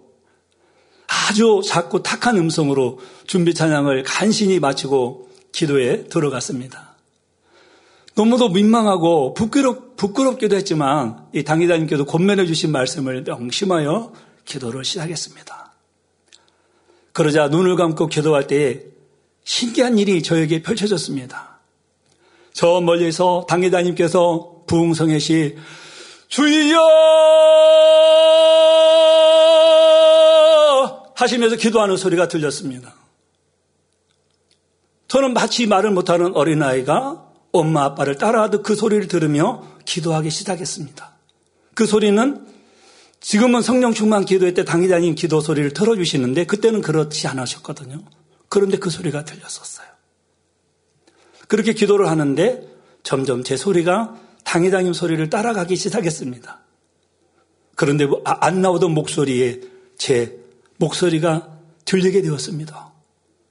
아주 1.08 1.62
작고 1.68 2.04
탁한 2.04 2.38
음성으로 2.38 3.00
준비 3.28 3.54
찬양을 3.54 4.04
간신히 4.04 4.60
마치고 4.60 5.30
기도에 5.52 6.06
들어갔습니다. 6.06 6.91
너무도 8.16 8.50
민망하고 8.50 9.34
부끄럽, 9.34 9.96
부끄럽기도 9.96 10.56
했지만 10.56 11.28
이 11.34 11.44
당기자님께도 11.44 12.06
권면해 12.06 12.46
주신 12.46 12.72
말씀을 12.72 13.24
명심하여 13.24 14.12
기도를 14.46 14.84
시작했습니다. 14.84 15.72
그러자 17.14 17.48
눈을 17.48 17.76
감고 17.76 18.08
기도할 18.08 18.48
때에 18.48 18.82
신기한 19.44 19.98
일이 19.98 20.22
저에게 20.22 20.62
펼쳐졌습니다. 20.62 21.60
저 22.54 22.82
멀리서 22.82 23.46
당기자님께서 23.48 24.64
부흥성의 24.68 25.20
주여 26.28 26.80
하시면서 31.16 31.56
기도하는 31.56 31.98
소리가 31.98 32.28
들렸습니다. 32.28 32.96
저는 35.08 35.34
마치 35.34 35.68
말을 35.68 35.92
못하는 35.92 36.34
어린아이가 36.36 37.31
엄마 37.52 37.84
아빠를 37.84 38.18
따라하듯 38.18 38.64
그 38.64 38.76
소리를 38.76 39.08
들으며 39.08 39.64
기도하기 39.86 40.30
시작했습니다. 40.30 41.12
그 41.74 41.86
소리는 41.86 42.46
지금은 43.20 43.62
성령 43.62 43.94
충만 43.94 44.26
기도회 44.26 44.54
때 44.54 44.66
당기자님 44.66 45.16
기도 45.16 45.42
소리를 45.42 45.72
들어주시는데 45.74 46.46
그때는 46.46 46.82
그렇지 46.82 47.28
않으셨거든요. 47.28 48.02
그런데 48.50 48.78
그 48.78 48.90
소리가 48.90 49.26
들렸었어요. 49.26 49.88
그렇게 51.48 51.74
기도를 51.74 52.10
하는데 52.10 52.68
점점 53.04 53.44
제 53.44 53.58
소리가 53.58 54.16
당회장님 54.44 54.94
소리를 54.94 55.30
따라가기 55.30 55.76
시작했습니다. 55.76 56.60
그런데 57.76 58.06
뭐 58.06 58.22
아, 58.26 58.46
안 58.46 58.62
나오던 58.62 58.92
목소리에 58.92 59.62
제 59.98 60.38
목소리가 60.78 61.58
들리게 61.86 62.22
되었습니다. 62.22 62.92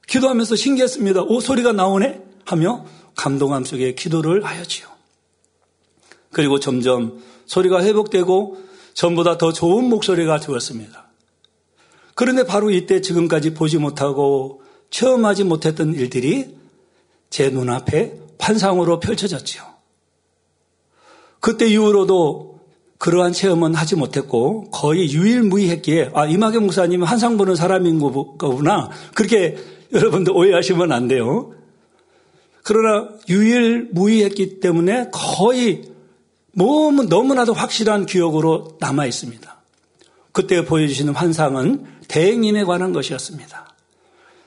기도하면서 0.07 0.55
신기했습니다. 0.55 1.21
오, 1.23 1.39
소리가 1.39 1.71
나오네? 1.71 2.21
하며 2.45 2.85
감동함 3.21 3.65
속에 3.65 3.93
기도를 3.93 4.43
하였지요. 4.43 4.87
그리고 6.31 6.59
점점 6.59 7.21
소리가 7.45 7.83
회복되고 7.83 8.57
전보다 8.95 9.37
더 9.37 9.53
좋은 9.53 9.85
목소리가 9.85 10.39
되었습니다. 10.39 11.07
그런데 12.15 12.43
바로 12.43 12.71
이때 12.71 12.99
지금까지 12.99 13.53
보지 13.53 13.77
못하고 13.77 14.63
체험하지 14.89 15.43
못했던 15.43 15.93
일들이 15.93 16.57
제 17.29 17.51
눈앞에 17.51 18.17
환상으로 18.39 18.99
펼쳐졌지요. 18.99 19.61
그때 21.39 21.67
이후로도 21.67 22.59
그러한 22.97 23.33
체험은 23.33 23.75
하지 23.75 23.95
못했고 23.97 24.71
거의 24.71 25.13
유일무이했기에 25.13 26.11
아 26.15 26.25
이마경 26.25 26.63
목사님은 26.63 27.05
환상 27.05 27.37
보는 27.37 27.55
사람인 27.55 27.99
거구나 27.99 28.89
그렇게 29.13 29.57
여러분들 29.93 30.33
오해하시면 30.35 30.91
안 30.91 31.07
돼요. 31.07 31.53
그러나 32.63 33.09
유일무이했기 33.27 34.59
때문에 34.59 35.09
거의 35.11 35.83
너무 36.53 37.03
너무나도 37.03 37.53
확실한 37.53 38.05
기억으로 38.05 38.77
남아 38.79 39.05
있습니다. 39.05 39.61
그때 40.31 40.65
보여주시는 40.65 41.13
환상은 41.13 41.85
대행님에 42.07 42.63
관한 42.63 42.93
것이었습니다. 42.93 43.75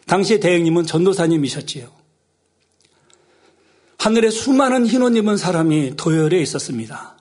당시 0.07 0.39
대행님은 0.39 0.87
전도사님이셨지요. 0.87 1.89
하늘에 3.99 4.31
수많은 4.31 4.87
흰옷 4.87 5.17
입은 5.17 5.39
사람이 5.39 5.97
도열에 5.97 6.39
있었습니다. 6.41 7.17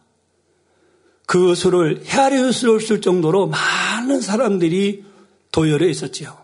그수 1.25 2.71
없을 2.73 2.99
정도로 3.01 3.47
많은 3.47 4.19
사람들이 4.19 5.05
도열에 5.51 5.89
있었지요. 5.89 6.37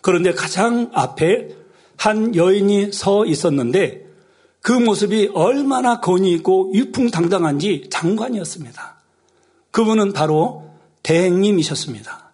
그런데 0.00 0.32
가장 0.32 0.90
앞에 0.94 1.57
한 1.98 2.34
여인이 2.34 2.92
서 2.92 3.26
있었는데 3.26 4.06
그 4.62 4.72
모습이 4.72 5.30
얼마나 5.34 6.00
건의 6.00 6.32
있고 6.32 6.70
유풍당당한지 6.72 7.88
장관이었습니다. 7.90 8.96
그분은 9.70 10.12
바로 10.12 10.70
대행님이셨습니다. 11.02 12.32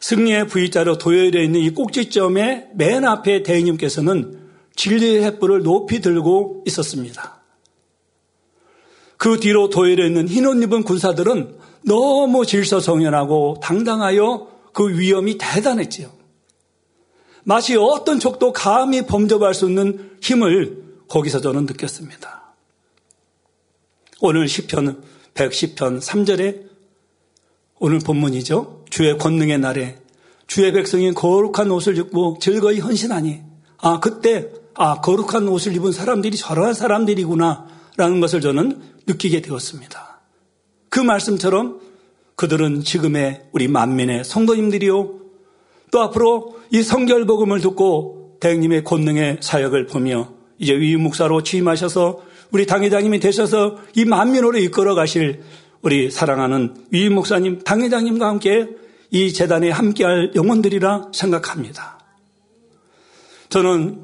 승리의 0.00 0.46
V자로 0.48 0.98
도열되어 0.98 1.42
있는 1.42 1.60
이 1.60 1.70
꼭지점의 1.70 2.70
맨 2.74 3.04
앞에 3.04 3.42
대행님께서는 3.42 4.38
진리의 4.76 5.22
횃불을 5.22 5.62
높이 5.62 6.00
들고 6.00 6.64
있었습니다. 6.66 7.40
그 9.18 9.38
뒤로 9.38 9.68
도열해 9.68 10.06
있는 10.06 10.26
흰 10.26 10.46
옷 10.46 10.62
입은 10.62 10.84
군사들은 10.84 11.58
너무 11.84 12.46
질서성연하고 12.46 13.58
당당하여 13.62 14.48
그 14.72 14.98
위험이 14.98 15.36
대단했지요. 15.36 16.19
마치 17.44 17.76
어떤 17.76 18.20
적도 18.20 18.52
감히 18.52 19.02
범접할 19.02 19.54
수 19.54 19.66
없는 19.66 20.18
힘을 20.20 20.82
거기서 21.08 21.40
저는 21.40 21.66
느꼈습니다. 21.66 22.54
오늘 24.20 24.46
10편, 24.46 25.00
110편 25.34 26.00
3절에 26.00 26.68
오늘 27.78 27.98
본문이죠. 28.00 28.84
주의 28.90 29.16
권능의 29.16 29.58
날에 29.58 29.98
주의 30.46 30.70
백성이 30.72 31.12
거룩한 31.12 31.70
옷을 31.70 31.96
입고 31.96 32.38
즐거이 32.40 32.80
헌신하니 32.80 33.42
아 33.78 34.00
그때 34.00 34.50
아, 34.82 35.00
거룩한 35.02 35.46
옷을 35.48 35.74
입은 35.76 35.92
사람들이 35.92 36.38
저러한 36.38 36.72
사람들이구나, 36.72 37.66
라는 37.98 38.20
것을 38.20 38.40
저는 38.40 38.80
느끼게 39.06 39.42
되었습니다. 39.42 40.20
그 40.88 41.00
말씀처럼 41.00 41.80
그들은 42.34 42.82
지금의 42.82 43.48
우리 43.52 43.68
만민의 43.68 44.24
성도님들이요, 44.24 45.19
또 45.90 46.00
앞으로 46.00 46.56
이 46.70 46.82
성결복음을 46.82 47.60
듣고 47.60 48.36
대행님의 48.40 48.84
권능의 48.84 49.38
사역을 49.40 49.86
보며 49.86 50.32
이제 50.58 50.74
위임목사로 50.74 51.42
취임하셔서 51.42 52.20
우리 52.52 52.66
당회장님이 52.66 53.20
되셔서 53.20 53.78
이 53.94 54.04
만민으로 54.04 54.58
이끌어 54.58 54.94
가실 54.94 55.42
우리 55.82 56.10
사랑하는 56.10 56.74
위임목사님, 56.90 57.62
당회장님과 57.64 58.26
함께 58.26 58.68
이 59.10 59.32
재단에 59.32 59.70
함께할 59.70 60.32
영혼들이라 60.34 61.08
생각합니다. 61.12 61.98
저는 63.48 64.00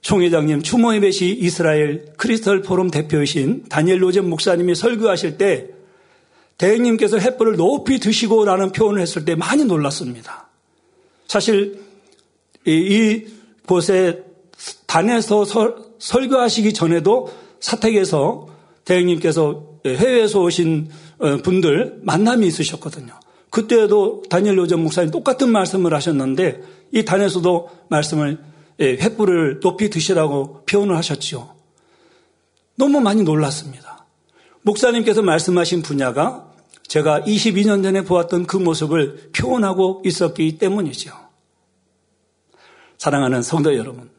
총회장님 0.00 0.62
추모의 0.62 1.00
배시 1.00 1.36
이스라엘 1.38 2.06
크리스털 2.16 2.62
포럼 2.62 2.90
대표이신 2.90 3.64
다니엘 3.68 4.02
로젠 4.02 4.28
목사님이 4.28 4.74
설교하실 4.74 5.36
때 5.36 5.66
대행님께서 6.56 7.18
햇불을 7.18 7.56
높이 7.56 7.98
드시고라는 7.98 8.72
표현을 8.72 9.02
했을 9.02 9.24
때 9.24 9.34
많이 9.34 9.64
놀랐습니다. 9.64 10.47
사실 11.28 11.80
이 12.66 13.26
곳에 13.66 14.24
단에서 14.86 15.44
설, 15.44 15.76
설교하시기 15.98 16.72
전에도 16.72 17.32
사택에서 17.60 18.48
대행님께서 18.84 19.68
해외에서 19.86 20.40
오신 20.40 20.88
어, 21.18 21.36
분들 21.38 22.00
만남이 22.02 22.46
있으셨거든요. 22.46 23.12
그때도 23.50 24.22
다니엘 24.28 24.58
로전 24.58 24.82
목사님 24.82 25.10
똑같은 25.10 25.50
말씀을 25.50 25.94
하셨는데 25.94 26.62
이 26.92 27.04
단에서도 27.04 27.68
말씀을 27.88 28.38
예, 28.80 28.96
횃불을 28.96 29.60
높이 29.60 29.90
드시라고 29.90 30.62
표현을 30.66 30.96
하셨지요. 30.96 31.54
너무 32.76 33.00
많이 33.00 33.22
놀랐습니다. 33.22 34.06
목사님께서 34.62 35.22
말씀하신 35.22 35.82
분야가 35.82 36.47
제가 36.88 37.20
22년 37.20 37.82
전에 37.82 38.02
보았던 38.02 38.46
그 38.46 38.56
모습을 38.56 39.30
표현하고 39.36 40.02
있었기 40.04 40.58
때문이죠. 40.58 41.12
사랑하는 42.96 43.42
성도 43.42 43.76
여러분, 43.76 44.10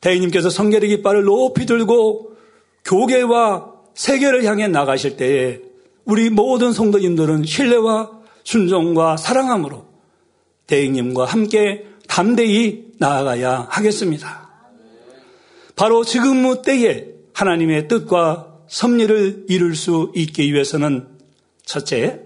대인님께서 0.00 0.48
성결의 0.48 0.88
깃발을 0.90 1.24
높이 1.24 1.66
들고 1.66 2.36
교계와 2.84 3.72
세계를 3.94 4.44
향해 4.44 4.68
나가실 4.68 5.16
때에 5.16 5.60
우리 6.04 6.30
모든 6.30 6.72
성도님들은 6.72 7.44
신뢰와 7.44 8.12
순종과 8.44 9.16
사랑함으로 9.16 9.86
대행님과 10.68 11.24
함께 11.24 11.86
담대히 12.06 12.92
나아가야 12.98 13.66
하겠습니다. 13.70 14.48
바로 15.74 16.04
지금 16.04 16.62
때에 16.62 17.08
하나님의 17.32 17.88
뜻과 17.88 18.60
섭리를 18.68 19.46
이룰 19.48 19.74
수 19.74 20.12
있기 20.14 20.52
위해서는 20.52 21.15
첫째, 21.66 22.22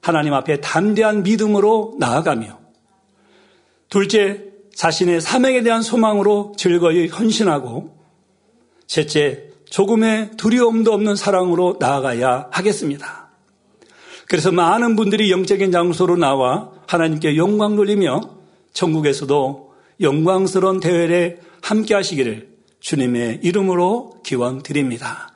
하나님 0.00 0.34
앞에 0.34 0.60
담대한 0.60 1.24
믿음으로 1.24 1.96
나아가며 1.98 2.60
둘째, 3.88 4.44
자신의 4.74 5.20
사명에 5.20 5.62
대한 5.62 5.82
소망으로 5.82 6.54
즐거이 6.56 7.08
헌신하고 7.08 7.96
셋째, 8.86 9.44
조금의 9.68 10.32
두려움도 10.36 10.92
없는 10.92 11.16
사랑으로 11.16 11.76
나아가야 11.80 12.48
하겠습니다. 12.50 13.30
그래서 14.28 14.52
많은 14.52 14.96
분들이 14.96 15.30
영적인 15.30 15.72
장소로 15.72 16.16
나와 16.16 16.70
하나님께 16.86 17.36
영광 17.36 17.76
돌리며 17.76 18.20
천국에서도 18.72 19.72
영광스러운 20.00 20.80
대회에 20.80 21.38
함께 21.62 21.94
하시기를 21.94 22.48
주님의 22.80 23.40
이름으로 23.42 24.20
기원 24.24 24.62
드립니다. 24.62 25.31